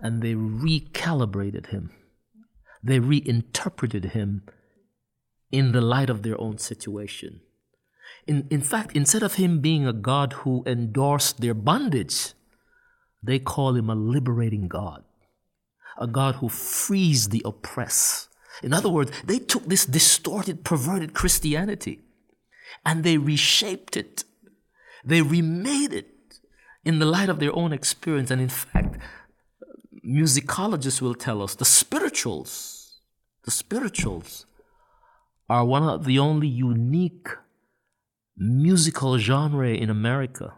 and 0.00 0.22
they 0.22 0.34
recalibrated 0.34 1.66
him, 1.68 1.90
they 2.82 2.98
reinterpreted 2.98 4.06
him 4.06 4.42
in 5.50 5.72
the 5.72 5.80
light 5.80 6.10
of 6.10 6.22
their 6.22 6.38
own 6.40 6.58
situation. 6.58 7.40
In, 8.26 8.46
in 8.50 8.62
fact, 8.62 8.96
instead 8.96 9.22
of 9.22 9.34
him 9.34 9.60
being 9.60 9.86
a 9.86 9.92
God 9.92 10.32
who 10.32 10.62
endorsed 10.66 11.40
their 11.40 11.54
bondage, 11.54 12.32
they 13.22 13.38
call 13.38 13.74
him 13.76 13.90
a 13.90 13.94
liberating 13.94 14.68
God, 14.68 15.04
a 15.98 16.06
God 16.06 16.36
who 16.36 16.48
frees 16.48 17.28
the 17.28 17.42
oppressed. 17.44 18.28
In 18.62 18.72
other 18.72 18.88
words, 18.88 19.10
they 19.24 19.38
took 19.38 19.66
this 19.66 19.84
distorted, 19.84 20.64
perverted 20.64 21.12
Christianity 21.12 22.00
and 22.84 23.04
they 23.04 23.18
reshaped 23.18 23.96
it. 23.96 24.24
They 25.04 25.20
remade 25.20 25.92
it 25.92 26.08
in 26.84 26.98
the 26.98 27.06
light 27.06 27.28
of 27.28 27.40
their 27.40 27.54
own 27.54 27.72
experience. 27.72 28.30
And 28.30 28.40
in 28.40 28.48
fact, 28.48 28.98
musicologists 30.06 31.00
will 31.00 31.14
tell 31.14 31.42
us 31.42 31.54
the 31.54 31.64
spirituals, 31.64 33.00
the 33.44 33.50
spirituals 33.50 34.46
are 35.48 35.64
one 35.64 35.82
of 35.82 36.04
the 36.04 36.18
only 36.18 36.48
unique 36.48 37.28
musical 38.36 39.18
genre 39.18 39.68
in 39.68 39.90
America 39.90 40.54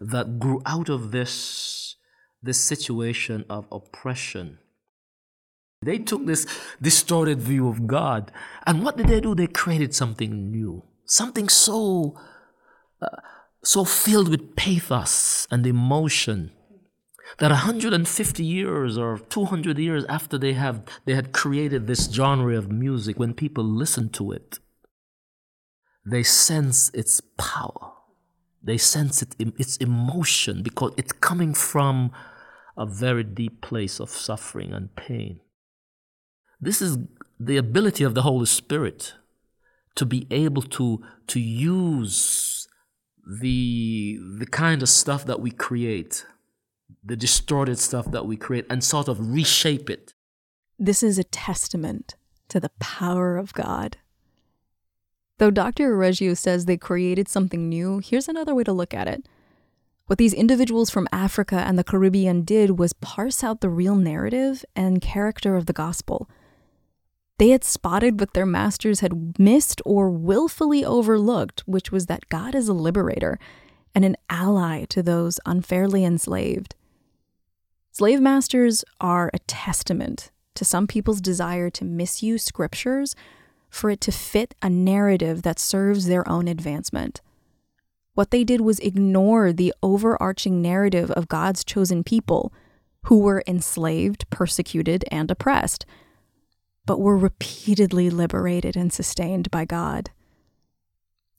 that 0.00 0.38
grew 0.38 0.62
out 0.66 0.88
of 0.88 1.10
this, 1.10 1.96
this 2.42 2.58
situation 2.58 3.44
of 3.48 3.66
oppression. 3.70 4.58
They 5.82 5.98
took 5.98 6.26
this 6.26 6.46
distorted 6.80 7.40
view 7.40 7.68
of 7.68 7.86
God, 7.86 8.32
and 8.66 8.84
what 8.84 8.96
did 8.96 9.08
they 9.08 9.20
do? 9.20 9.34
They 9.34 9.46
created 9.46 9.94
something 9.94 10.50
new, 10.50 10.82
something 11.06 11.48
so, 11.48 12.20
uh, 13.00 13.16
so 13.64 13.84
filled 13.84 14.28
with 14.28 14.56
pathos 14.56 15.46
and 15.50 15.66
emotion 15.66 16.52
that 17.38 17.50
150 17.50 18.44
years 18.44 18.98
or 18.98 19.18
200 19.18 19.78
years 19.78 20.04
after 20.08 20.36
they 20.36 20.52
have 20.54 20.82
they 21.04 21.14
had 21.14 21.32
created 21.32 21.86
this 21.86 22.10
genre 22.10 22.56
of 22.56 22.70
music, 22.70 23.18
when 23.18 23.34
people 23.34 23.64
listen 23.64 24.08
to 24.10 24.32
it, 24.32 24.58
they 26.04 26.22
sense 26.22 26.90
its 26.94 27.20
power. 27.36 27.92
They 28.62 28.76
sense 28.76 29.22
it, 29.22 29.34
its 29.38 29.76
emotion 29.78 30.62
because 30.62 30.92
it's 30.96 31.12
coming 31.12 31.54
from 31.54 32.12
a 32.76 32.86
very 32.86 33.24
deep 33.24 33.60
place 33.62 34.00
of 34.00 34.10
suffering 34.10 34.72
and 34.72 34.94
pain. 34.96 35.40
This 36.60 36.82
is 36.82 36.98
the 37.38 37.56
ability 37.56 38.04
of 38.04 38.14
the 38.14 38.22
Holy 38.22 38.46
Spirit 38.46 39.14
to 39.94 40.04
be 40.04 40.26
able 40.30 40.62
to, 40.62 41.02
to 41.26 41.40
use 41.40 42.68
the, 43.26 44.18
the 44.38 44.46
kind 44.46 44.82
of 44.82 44.88
stuff 44.88 45.24
that 45.24 45.40
we 45.40 45.50
create, 45.50 46.26
the 47.02 47.16
distorted 47.16 47.78
stuff 47.78 48.10
that 48.10 48.26
we 48.26 48.36
create, 48.36 48.66
and 48.68 48.84
sort 48.84 49.08
of 49.08 49.32
reshape 49.32 49.88
it. 49.88 50.14
This 50.78 51.02
is 51.02 51.18
a 51.18 51.24
testament 51.24 52.14
to 52.48 52.60
the 52.60 52.70
power 52.78 53.36
of 53.36 53.52
God. 53.52 53.98
Though 55.40 55.50
Dr. 55.50 55.96
Reggio 55.96 56.34
says 56.34 56.66
they 56.66 56.76
created 56.76 57.26
something 57.26 57.66
new, 57.66 58.02
here's 58.04 58.28
another 58.28 58.54
way 58.54 58.62
to 58.62 58.74
look 58.74 58.92
at 58.92 59.08
it. 59.08 59.26
What 60.04 60.18
these 60.18 60.34
individuals 60.34 60.90
from 60.90 61.08
Africa 61.12 61.64
and 61.66 61.78
the 61.78 61.82
Caribbean 61.82 62.42
did 62.42 62.78
was 62.78 62.92
parse 62.92 63.42
out 63.42 63.62
the 63.62 63.70
real 63.70 63.94
narrative 63.94 64.66
and 64.76 65.00
character 65.00 65.56
of 65.56 65.64
the 65.64 65.72
gospel. 65.72 66.28
They 67.38 67.48
had 67.48 67.64
spotted 67.64 68.20
what 68.20 68.34
their 68.34 68.44
masters 68.44 69.00
had 69.00 69.38
missed 69.38 69.80
or 69.86 70.10
willfully 70.10 70.84
overlooked, 70.84 71.62
which 71.64 71.90
was 71.90 72.04
that 72.04 72.28
God 72.28 72.54
is 72.54 72.68
a 72.68 72.74
liberator 72.74 73.38
and 73.94 74.04
an 74.04 74.18
ally 74.28 74.84
to 74.90 75.02
those 75.02 75.40
unfairly 75.46 76.04
enslaved. 76.04 76.74
Slave 77.92 78.20
masters 78.20 78.84
are 79.00 79.30
a 79.32 79.38
testament 79.38 80.32
to 80.54 80.66
some 80.66 80.86
people's 80.86 81.22
desire 81.22 81.70
to 81.70 81.86
misuse 81.86 82.44
scriptures 82.44 83.16
for 83.70 83.90
it 83.90 84.00
to 84.02 84.12
fit 84.12 84.54
a 84.60 84.68
narrative 84.68 85.42
that 85.42 85.58
serves 85.58 86.06
their 86.06 86.28
own 86.28 86.48
advancement. 86.48 87.20
What 88.14 88.30
they 88.30 88.44
did 88.44 88.60
was 88.60 88.80
ignore 88.80 89.52
the 89.52 89.72
overarching 89.82 90.60
narrative 90.60 91.10
of 91.12 91.28
God's 91.28 91.64
chosen 91.64 92.04
people 92.04 92.52
who 93.04 93.20
were 93.20 93.42
enslaved, 93.46 94.28
persecuted, 94.28 95.04
and 95.10 95.30
oppressed, 95.30 95.86
but 96.84 97.00
were 97.00 97.16
repeatedly 97.16 98.10
liberated 98.10 98.76
and 98.76 98.92
sustained 98.92 99.50
by 99.50 99.64
God. 99.64 100.10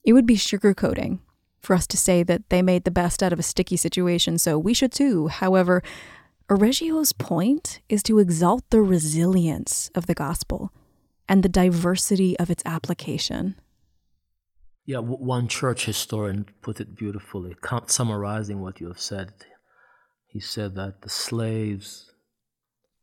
It 0.04 0.14
would 0.14 0.26
be 0.26 0.36
sugarcoating 0.36 1.20
for 1.60 1.74
us 1.74 1.86
to 1.88 1.96
say 1.96 2.24
that 2.24 2.48
they 2.48 2.62
made 2.62 2.84
the 2.84 2.90
best 2.90 3.22
out 3.22 3.32
of 3.32 3.38
a 3.38 3.44
sticky 3.44 3.76
situation, 3.76 4.38
so 4.38 4.58
we 4.58 4.74
should 4.74 4.90
too. 4.90 5.28
However, 5.28 5.82
O'Reggio's 6.50 7.12
point 7.12 7.80
is 7.88 8.02
to 8.04 8.18
exalt 8.18 8.64
the 8.70 8.80
resilience 8.80 9.90
of 9.94 10.06
the 10.06 10.14
gospel 10.14 10.72
and 11.28 11.42
the 11.42 11.48
diversity 11.48 12.38
of 12.38 12.50
its 12.50 12.62
application. 12.66 13.56
Yeah, 14.84 14.98
one 14.98 15.46
church 15.46 15.86
historian 15.86 16.46
put 16.60 16.80
it 16.80 16.96
beautifully, 16.96 17.56
summarizing 17.86 18.60
what 18.60 18.80
you 18.80 18.88
have 18.88 19.00
said. 19.00 19.32
He 20.26 20.40
said 20.40 20.74
that 20.74 21.02
the 21.02 21.08
slaves 21.08 22.12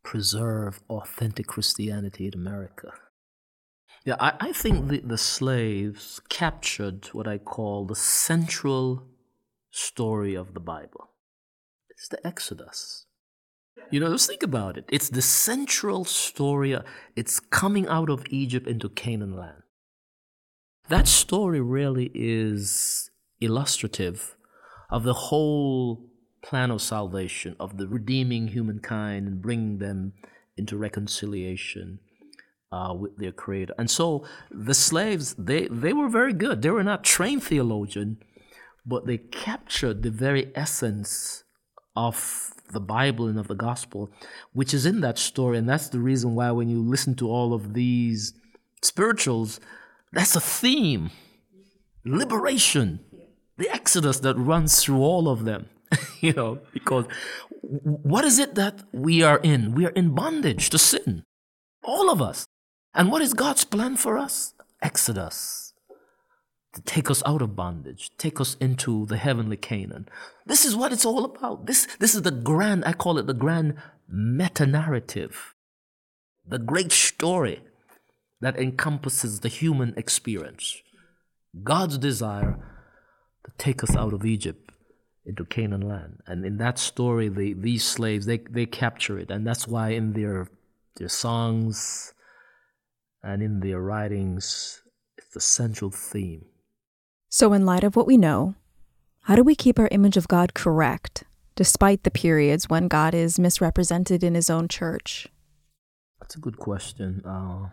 preserve 0.02 0.80
authentic 0.90 1.46
Christianity 1.46 2.26
in 2.26 2.34
America. 2.34 2.92
Yeah, 4.04 4.16
I, 4.18 4.32
I 4.40 4.52
think 4.52 4.88
the, 4.88 5.00
the 5.00 5.18
slaves 5.18 6.20
captured 6.28 7.06
what 7.12 7.28
I 7.28 7.38
call 7.38 7.86
the 7.86 7.94
central 7.94 9.06
story 9.70 10.34
of 10.34 10.54
the 10.54 10.60
Bible. 10.60 11.10
It's 11.90 12.08
the 12.08 12.26
Exodus. 12.26 13.06
You 13.90 13.98
know, 13.98 14.12
just 14.12 14.28
think 14.28 14.42
about 14.42 14.76
it. 14.76 14.84
It's 14.88 15.08
the 15.08 15.22
central 15.22 16.04
story. 16.04 16.76
It's 17.16 17.40
coming 17.40 17.88
out 17.88 18.08
of 18.08 18.24
Egypt 18.30 18.68
into 18.68 18.88
Canaan 18.88 19.36
land. 19.36 19.62
That 20.88 21.08
story 21.08 21.60
really 21.60 22.10
is 22.14 23.10
illustrative 23.40 24.36
of 24.90 25.02
the 25.04 25.14
whole 25.14 26.08
plan 26.42 26.70
of 26.70 26.82
salvation, 26.82 27.56
of 27.58 27.78
the 27.78 27.86
redeeming 27.86 28.48
humankind 28.48 29.26
and 29.26 29.42
bringing 29.42 29.78
them 29.78 30.12
into 30.56 30.76
reconciliation 30.76 31.98
uh, 32.72 32.94
with 32.96 33.16
their 33.18 33.32
Creator. 33.32 33.74
And 33.78 33.90
so 33.90 34.24
the 34.50 34.74
slaves, 34.74 35.34
they, 35.38 35.66
they 35.68 35.92
were 35.92 36.08
very 36.08 36.32
good. 36.32 36.62
They 36.62 36.70
were 36.70 36.84
not 36.84 37.04
trained 37.04 37.42
theologian, 37.42 38.18
but 38.86 39.06
they 39.06 39.18
captured 39.18 40.02
the 40.02 40.10
very 40.10 40.52
essence 40.54 41.44
of 41.96 42.52
the 42.72 42.80
Bible 42.80 43.26
and 43.26 43.38
of 43.38 43.48
the 43.48 43.54
gospel, 43.54 44.10
which 44.52 44.72
is 44.72 44.86
in 44.86 45.00
that 45.00 45.18
story. 45.18 45.58
And 45.58 45.68
that's 45.68 45.88
the 45.88 45.98
reason 45.98 46.34
why 46.34 46.50
when 46.50 46.68
you 46.68 46.80
listen 46.80 47.14
to 47.16 47.28
all 47.28 47.52
of 47.52 47.74
these 47.74 48.32
spirituals, 48.82 49.60
that's 50.12 50.36
a 50.36 50.40
theme 50.40 51.10
liberation, 52.04 53.00
the 53.58 53.68
exodus 53.68 54.20
that 54.20 54.36
runs 54.36 54.82
through 54.82 55.00
all 55.00 55.28
of 55.28 55.44
them. 55.44 55.68
you 56.20 56.32
know, 56.32 56.60
because 56.72 57.06
what 57.62 58.24
is 58.24 58.38
it 58.38 58.54
that 58.54 58.82
we 58.92 59.22
are 59.22 59.38
in? 59.38 59.74
We 59.74 59.86
are 59.86 59.90
in 59.90 60.14
bondage 60.14 60.70
to 60.70 60.78
sin, 60.78 61.24
all 61.82 62.10
of 62.10 62.22
us. 62.22 62.46
And 62.94 63.10
what 63.10 63.22
is 63.22 63.34
God's 63.34 63.64
plan 63.64 63.96
for 63.96 64.18
us? 64.18 64.54
Exodus. 64.82 65.69
To 66.74 66.82
take 66.82 67.10
us 67.10 67.20
out 67.26 67.42
of 67.42 67.56
bondage, 67.56 68.10
take 68.16 68.40
us 68.40 68.56
into 68.60 69.04
the 69.06 69.16
heavenly 69.16 69.56
Canaan. 69.56 70.08
This 70.46 70.64
is 70.64 70.76
what 70.76 70.92
it's 70.92 71.04
all 71.04 71.24
about. 71.24 71.66
This, 71.66 71.88
this 71.98 72.14
is 72.14 72.22
the 72.22 72.30
grand, 72.30 72.84
I 72.84 72.92
call 72.92 73.18
it 73.18 73.26
the 73.26 73.34
grand 73.34 73.74
meta 74.08 74.66
narrative, 74.66 75.54
the 76.46 76.60
great 76.60 76.92
story 76.92 77.60
that 78.40 78.56
encompasses 78.56 79.40
the 79.40 79.48
human 79.48 79.94
experience. 79.96 80.80
God's 81.64 81.98
desire 81.98 82.58
to 83.44 83.52
take 83.58 83.82
us 83.82 83.96
out 83.96 84.12
of 84.12 84.24
Egypt 84.24 84.70
into 85.26 85.44
Canaan 85.44 85.82
land. 85.82 86.20
And 86.26 86.44
in 86.44 86.58
that 86.58 86.78
story, 86.78 87.28
the, 87.28 87.52
these 87.52 87.84
slaves, 87.84 88.26
they, 88.26 88.38
they 88.38 88.66
capture 88.66 89.18
it. 89.18 89.30
And 89.30 89.46
that's 89.46 89.66
why 89.66 89.90
in 89.90 90.12
their, 90.12 90.48
their 90.96 91.08
songs 91.08 92.14
and 93.22 93.42
in 93.42 93.60
their 93.60 93.80
writings, 93.80 94.82
it's 95.18 95.34
the 95.34 95.40
central 95.40 95.90
theme. 95.90 96.44
So, 97.32 97.52
in 97.52 97.64
light 97.64 97.84
of 97.84 97.94
what 97.94 98.08
we 98.08 98.16
know, 98.16 98.56
how 99.22 99.36
do 99.36 99.44
we 99.44 99.54
keep 99.54 99.78
our 99.78 99.86
image 99.92 100.16
of 100.16 100.26
God 100.26 100.52
correct, 100.52 101.22
despite 101.54 102.02
the 102.02 102.10
periods 102.10 102.68
when 102.68 102.88
God 102.88 103.14
is 103.14 103.38
misrepresented 103.38 104.24
in 104.24 104.34
his 104.34 104.50
own 104.50 104.66
church? 104.66 105.28
That's 106.20 106.34
a 106.34 106.40
good 106.40 106.56
question. 106.56 107.22
Uh, 107.24 107.68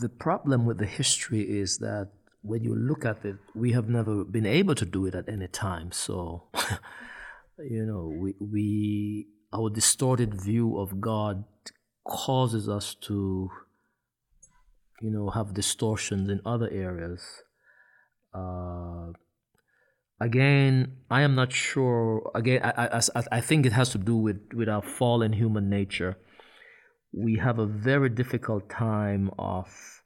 the 0.00 0.08
problem 0.08 0.64
with 0.64 0.78
the 0.78 0.86
history 0.86 1.42
is 1.42 1.78
that 1.78 2.08
when 2.40 2.64
you 2.64 2.74
look 2.74 3.04
at 3.04 3.26
it, 3.26 3.36
we 3.54 3.72
have 3.72 3.90
never 3.90 4.24
been 4.24 4.46
able 4.46 4.74
to 4.76 4.86
do 4.86 5.04
it 5.04 5.14
at 5.14 5.28
any 5.28 5.48
time. 5.48 5.92
So, 5.92 6.44
you 7.58 7.84
know, 7.84 8.10
we, 8.18 8.34
we 8.40 9.26
our 9.52 9.68
distorted 9.68 10.40
view 10.40 10.78
of 10.78 10.98
God 10.98 11.44
causes 12.08 12.70
us 12.70 12.94
to, 13.02 13.50
you 15.02 15.10
know, 15.10 15.28
have 15.28 15.52
distortions 15.52 16.30
in 16.30 16.40
other 16.46 16.70
areas. 16.70 17.42
Again, 20.22 20.96
I 21.10 21.22
am 21.22 21.34
not 21.34 21.52
sure. 21.52 22.30
Again, 22.34 22.60
I, 22.62 23.00
I, 23.16 23.22
I 23.38 23.40
think 23.40 23.66
it 23.66 23.72
has 23.72 23.90
to 23.90 23.98
do 23.98 24.16
with, 24.16 24.40
with 24.54 24.68
our 24.68 24.82
fallen 24.82 25.32
human 25.32 25.68
nature 25.68 26.16
we 27.12 27.36
have 27.36 27.58
a 27.58 27.66
very 27.66 28.08
difficult 28.08 28.68
time 28.70 29.30
of 29.38 30.02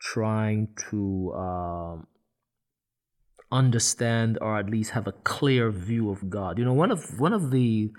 trying 0.00 0.68
to 0.90 1.32
uh, 1.36 1.96
understand 3.52 4.38
or 4.40 4.58
at 4.58 4.68
least 4.68 4.90
have 4.90 5.06
a 5.06 5.12
clear 5.12 5.70
view 5.70 6.10
of 6.10 6.28
God. 6.28 6.58
You 6.58 6.64
know, 6.64 6.72
one 6.72 6.90
of 6.90 7.18
one 7.20 7.32
of 7.32 7.50
the 7.50 7.90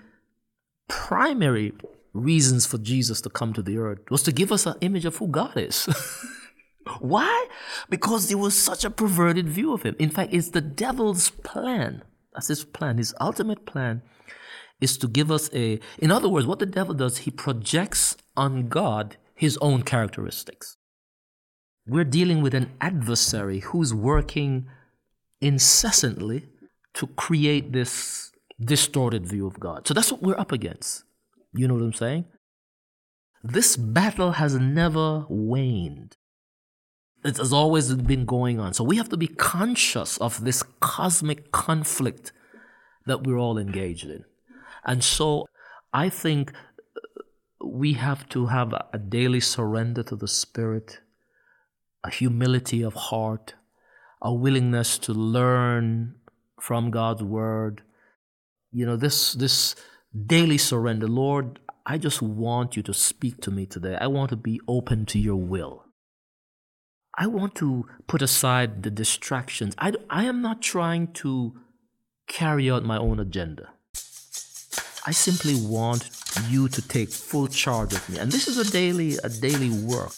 primary 0.88 1.72
reasons 2.12 2.66
for 2.66 2.78
Jesus 2.78 3.20
to 3.22 3.30
come 3.30 3.52
to 3.54 3.62
the 3.62 3.78
earth 3.78 4.00
was 4.10 4.22
to 4.24 4.32
give 4.32 4.52
us 4.52 4.66
an 4.66 4.74
image 4.80 5.04
of 5.06 5.16
who 5.16 5.28
God 5.28 5.56
is. 5.56 5.88
Why? 6.98 7.46
Because 7.88 8.28
there 8.28 8.38
was 8.38 8.56
such 8.56 8.84
a 8.84 8.90
perverted 8.90 9.48
view 9.48 9.72
of 9.72 9.82
him. 9.82 9.96
In 9.98 10.10
fact, 10.10 10.32
it's 10.32 10.50
the 10.50 10.60
devil's 10.60 11.30
plan. 11.30 12.02
That's 12.32 12.48
his 12.48 12.64
plan, 12.64 12.98
his 12.98 13.14
ultimate 13.20 13.66
plan 13.66 14.02
is 14.80 14.96
to 14.98 15.08
give 15.08 15.30
us 15.30 15.50
a, 15.52 15.78
in 15.98 16.10
other 16.10 16.28
words, 16.28 16.46
what 16.46 16.58
the 16.58 16.66
devil 16.66 16.94
does, 16.94 17.18
he 17.18 17.30
projects 17.30 18.16
on 18.36 18.68
God 18.68 19.16
his 19.34 19.58
own 19.58 19.82
characteristics. 19.82 20.76
We're 21.86 22.04
dealing 22.04 22.42
with 22.42 22.54
an 22.54 22.72
adversary 22.80 23.60
who's 23.60 23.92
working 23.92 24.68
incessantly 25.40 26.46
to 26.94 27.06
create 27.08 27.72
this 27.72 28.32
distorted 28.62 29.26
view 29.26 29.46
of 29.46 29.58
God. 29.58 29.86
So 29.86 29.94
that's 29.94 30.12
what 30.12 30.22
we're 30.22 30.38
up 30.38 30.52
against. 30.52 31.04
You 31.52 31.68
know 31.68 31.74
what 31.74 31.82
I'm 31.82 31.92
saying? 31.92 32.26
This 33.42 33.76
battle 33.76 34.32
has 34.32 34.54
never 34.54 35.24
waned. 35.28 36.16
It 37.22 37.36
has 37.36 37.52
always 37.52 37.92
been 37.94 38.24
going 38.24 38.58
on. 38.58 38.72
So 38.72 38.82
we 38.82 38.96
have 38.96 39.10
to 39.10 39.16
be 39.16 39.26
conscious 39.26 40.16
of 40.18 40.42
this 40.44 40.62
cosmic 40.80 41.52
conflict 41.52 42.32
that 43.06 43.24
we're 43.24 43.38
all 43.38 43.58
engaged 43.58 44.08
in. 44.08 44.24
And 44.84 45.04
so 45.04 45.46
I 45.92 46.08
think 46.08 46.52
uh, 46.96 47.24
we 47.64 47.94
have 47.94 48.28
to 48.30 48.46
have 48.46 48.72
a 48.72 48.98
daily 48.98 49.40
surrender 49.40 50.02
to 50.04 50.16
the 50.16 50.28
Spirit, 50.28 51.00
a 52.02 52.10
humility 52.10 52.82
of 52.82 52.94
heart, 52.94 53.54
a 54.22 54.32
willingness 54.32 54.96
to 54.98 55.12
learn 55.12 56.14
from 56.58 56.90
God's 56.90 57.22
Word. 57.22 57.82
You 58.72 58.86
know, 58.86 58.96
this, 58.96 59.34
this 59.34 59.74
daily 60.26 60.58
surrender, 60.58 61.06
Lord, 61.06 61.58
I 61.84 61.98
just 61.98 62.22
want 62.22 62.76
you 62.76 62.82
to 62.84 62.94
speak 62.94 63.40
to 63.42 63.50
me 63.50 63.66
today. 63.66 63.98
I 64.00 64.06
want 64.06 64.30
to 64.30 64.36
be 64.36 64.60
open 64.68 65.04
to 65.06 65.18
your 65.18 65.36
will. 65.36 65.84
I 67.20 67.26
want 67.26 67.54
to 67.56 67.86
put 68.06 68.22
aside 68.22 68.82
the 68.82 68.90
distractions. 68.90 69.74
I, 69.76 69.92
I 70.08 70.24
am 70.24 70.40
not 70.40 70.62
trying 70.62 71.08
to 71.22 71.52
carry 72.26 72.70
out 72.70 72.82
my 72.82 72.96
own 72.96 73.20
agenda. 73.20 73.68
I 75.06 75.10
simply 75.10 75.54
want 75.54 76.08
you 76.48 76.70
to 76.70 76.80
take 76.80 77.10
full 77.10 77.46
charge 77.48 77.92
of 77.92 78.08
me. 78.08 78.16
And 78.18 78.32
this 78.32 78.48
is 78.48 78.56
a 78.56 78.72
daily, 78.72 79.18
a 79.22 79.28
daily 79.28 79.68
work. 79.68 80.12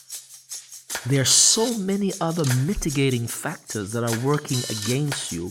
There 1.04 1.20
are 1.20 1.24
so 1.24 1.76
many 1.76 2.12
other 2.20 2.44
mitigating 2.64 3.26
factors 3.26 3.90
that 3.94 4.04
are 4.04 4.24
working 4.24 4.58
against 4.70 5.32
you 5.32 5.50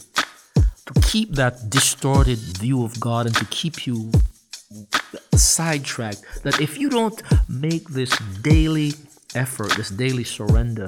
to 0.55 0.93
keep 1.01 1.33
that 1.33 1.69
distorted 1.69 2.37
view 2.37 2.85
of 2.85 2.97
God 3.01 3.25
and 3.25 3.35
to 3.35 3.45
keep 3.45 3.85
you 3.85 4.09
sidetracked. 5.35 6.23
That 6.43 6.61
if 6.61 6.77
you 6.77 6.89
don't 6.89 7.21
make 7.49 7.89
this 7.89 8.17
daily 8.41 8.93
effort, 9.35 9.71
this 9.75 9.89
daily 9.89 10.23
surrender, 10.23 10.87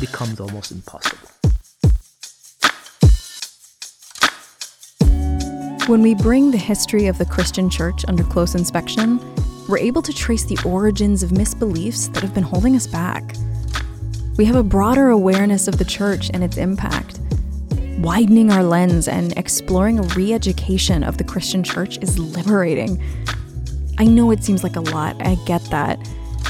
becomes 0.00 0.40
almost 0.40 0.72
impossible. 0.72 1.28
When 5.88 6.02
we 6.02 6.14
bring 6.14 6.50
the 6.50 6.58
history 6.58 7.06
of 7.06 7.16
the 7.16 7.24
Christian 7.24 7.70
church 7.70 8.04
under 8.08 8.22
close 8.22 8.54
inspection, 8.54 9.18
we're 9.68 9.78
able 9.78 10.02
to 10.02 10.12
trace 10.12 10.44
the 10.44 10.58
origins 10.64 11.22
of 11.22 11.30
misbeliefs 11.30 12.12
that 12.12 12.22
have 12.22 12.34
been 12.34 12.42
holding 12.42 12.76
us 12.76 12.86
back. 12.86 13.34
We 14.36 14.44
have 14.44 14.56
a 14.56 14.62
broader 14.62 15.08
awareness 15.08 15.66
of 15.66 15.78
the 15.78 15.84
church 15.84 16.30
and 16.34 16.44
its 16.44 16.58
impact. 16.58 17.20
Widening 17.98 18.52
our 18.52 18.62
lens 18.62 19.08
and 19.08 19.36
exploring 19.36 19.98
a 19.98 20.02
re 20.14 20.32
education 20.32 21.02
of 21.02 21.18
the 21.18 21.24
Christian 21.24 21.64
church 21.64 21.98
is 22.02 22.18
liberating. 22.18 23.02
I 23.98 24.04
know 24.04 24.30
it 24.30 24.44
seems 24.44 24.62
like 24.62 24.76
a 24.76 24.80
lot, 24.80 25.16
I 25.26 25.36
get 25.46 25.62
that. 25.70 25.98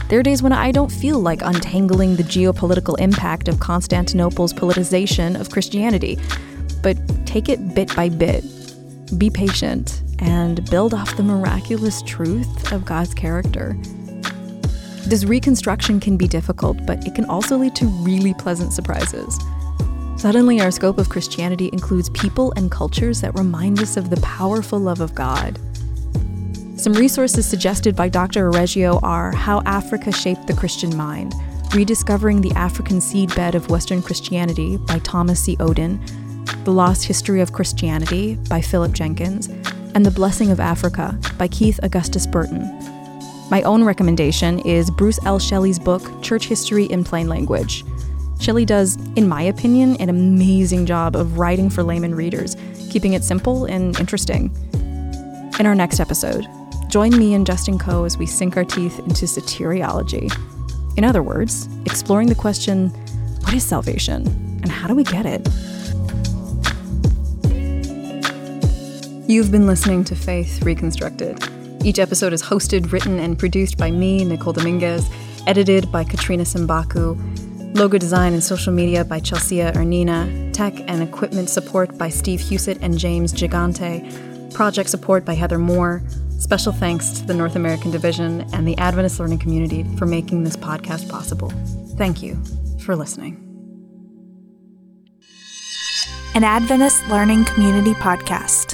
There 0.09 0.19
are 0.19 0.23
days 0.23 0.43
when 0.43 0.53
I 0.53 0.73
don't 0.73 0.91
feel 0.91 1.19
like 1.19 1.43
untangling 1.43 2.17
the 2.17 2.23
geopolitical 2.23 2.99
impact 2.99 3.49
of 3.49 3.57
Constantinople's 3.57 4.55
politicization 4.55 5.39
of 5.39 5.51
Christianity, 5.51 6.19
but 6.83 6.97
take 7.27 7.49
it 7.49 7.75
bit 7.75 7.95
by 7.95 8.09
bit 8.09 8.45
be 9.17 9.31
patient, 9.31 10.03
and 10.19 10.69
build 10.71 10.93
off 10.93 11.17
the 11.17 11.23
miraculous 11.23 12.03
truth 12.03 12.73
of 12.73 12.85
God's 12.85 13.15
character. 13.15 13.77
This 15.07 15.25
reconstruction 15.25 16.01
can 16.01 16.17
be 16.17 16.29
difficult, 16.29 16.85
but 16.85 17.07
it 17.07 17.15
can 17.15 17.25
also 17.25 17.57
lead 17.57 17.75
to 17.77 17.87
really 17.87 18.35
pleasant 18.35 18.73
surprises. 18.73 19.39
Suddenly, 20.17 20.61
our 20.61 20.71
scope 20.71 20.99
of 20.99 21.09
Christianity 21.09 21.71
includes 21.73 22.11
people 22.11 22.53
and 22.57 22.71
cultures 22.71 23.21
that 23.21 23.39
remind 23.39 23.81
us 23.81 23.97
of 23.97 24.11
the 24.11 24.21
powerful 24.21 24.79
love 24.79 25.01
of 25.01 25.15
God. 25.15 25.59
Some 26.79 26.93
resources 26.93 27.45
suggested 27.45 27.97
by 27.97 28.09
Dr. 28.09 28.49
O'Reggio 28.49 29.01
are 29.03 29.33
How 29.35 29.63
Africa 29.67 30.13
Shaped 30.13 30.47
the 30.47 30.55
Christian 30.55 30.97
Mind, 30.97 31.35
Rediscovering 31.75 32.41
the 32.41 32.53
African 32.53 32.99
Seedbed 32.99 33.57
of 33.57 33.69
Western 33.69 34.01
Christianity 34.01 34.77
by 34.77 35.01
Thomas 35.01 35.41
C. 35.41 35.57
Oden, 35.57 35.99
the 36.65 36.71
Lost 36.71 37.05
History 37.05 37.41
of 37.41 37.53
Christianity 37.53 38.37
by 38.49 38.61
Philip 38.61 38.93
Jenkins, 38.93 39.49
and 39.97 40.07
The 40.07 40.13
Blessing 40.13 40.53
of 40.53 40.61
Africa 40.61 41.19
by 41.37 41.49
Keith 41.49 41.81
Augustus 41.83 42.29
Burton. 42.29 42.63
My 43.51 43.61
own 43.63 43.83
recommendation 43.83 44.61
is 44.61 44.89
Bruce 44.93 45.19
L. 45.27 45.41
Shelley's 45.41 45.81
book, 45.81 46.23
Church 46.23 46.47
History 46.47 46.85
in 46.85 47.03
Plain 47.03 47.29
Language. 47.29 47.85
Shelley 48.39 48.65
does, 48.65 48.95
in 49.17 49.27
my 49.29 49.43
opinion, 49.43 49.97
an 49.97 50.11
amazing 50.11 50.87
job 50.87 51.17
of 51.17 51.41
writing 51.41 51.71
for 51.71 51.83
layman 51.83 52.15
readers, 52.15 52.57
keeping 52.89 53.15
it 53.15 53.25
simple 53.25 53.65
and 53.65 53.99
interesting. 53.99 54.55
In 55.59 55.67
our 55.67 55.75
next 55.75 55.99
episode, 55.99 56.47
join 56.89 57.17
me 57.19 57.35
and 57.35 57.47
Justin 57.47 57.79
Coe 57.79 58.05
as 58.05 58.17
we 58.17 58.27
sink 58.27 58.57
our 58.57 58.65
teeth 58.65 58.99
into 59.01 59.27
soteriology. 59.27 60.33
In 60.97 61.05
other 61.05 61.23
words, 61.23 61.69
exploring 61.85 62.29
the 62.29 62.35
question 62.35 62.89
what 63.43 63.55
is 63.55 63.65
salvation 63.65 64.27
and 64.63 64.71
how 64.71 64.89
do 64.89 64.95
we 64.95 65.05
get 65.05 65.25
it? 65.27 65.47
You've 69.29 69.51
been 69.51 69.67
listening 69.67 70.05
to 70.05 70.17
Faith 70.17 70.63
Reconstructed. 70.63 71.39
Each 71.85 71.99
episode 71.99 72.33
is 72.33 72.43
hosted, 72.43 72.93
written, 72.93 73.19
and 73.19 73.39
produced 73.39 73.77
by 73.77 73.91
me, 73.91 74.25
Nicole 74.25 74.55
Dominguez, 74.55 75.09
edited 75.47 75.93
by 75.93 76.03
Katrina 76.05 76.45
Simbaku, 76.45 77.17
logo 77.77 77.99
design 77.99 78.33
and 78.33 78.43
social 78.43 78.73
media 78.73 79.05
by 79.05 79.21
Chelsea 79.21 79.59
Ernina, 79.59 80.53
tech 80.53 80.81
and 80.89 81.03
equipment 81.03 81.51
support 81.51 81.97
by 81.99 82.09
Steve 82.09 82.41
Husett 82.41 82.79
and 82.81 82.99
James 82.99 83.33
Gigante, 83.33 84.53
project 84.55 84.91
support 84.91 85.25
by 85.25 85.35
Heather 85.35 85.59
Moore. 85.59 86.03
Special 86.39 86.73
thanks 86.73 87.11
to 87.11 87.27
the 87.27 87.35
North 87.35 87.57
American 87.57 87.91
Division 87.91 88.43
and 88.53 88.67
the 88.67 88.79
Adventist 88.79 89.19
Learning 89.19 89.39
Community 89.39 89.85
for 89.97 90.07
making 90.07 90.45
this 90.45 90.57
podcast 90.57 91.09
possible. 91.09 91.51
Thank 91.97 92.23
you 92.23 92.41
for 92.81 92.95
listening. 92.95 93.45
An 96.35 96.45
Adventist 96.45 97.07
Learning 97.09 97.45
Community 97.45 97.93
podcast. 97.95 98.68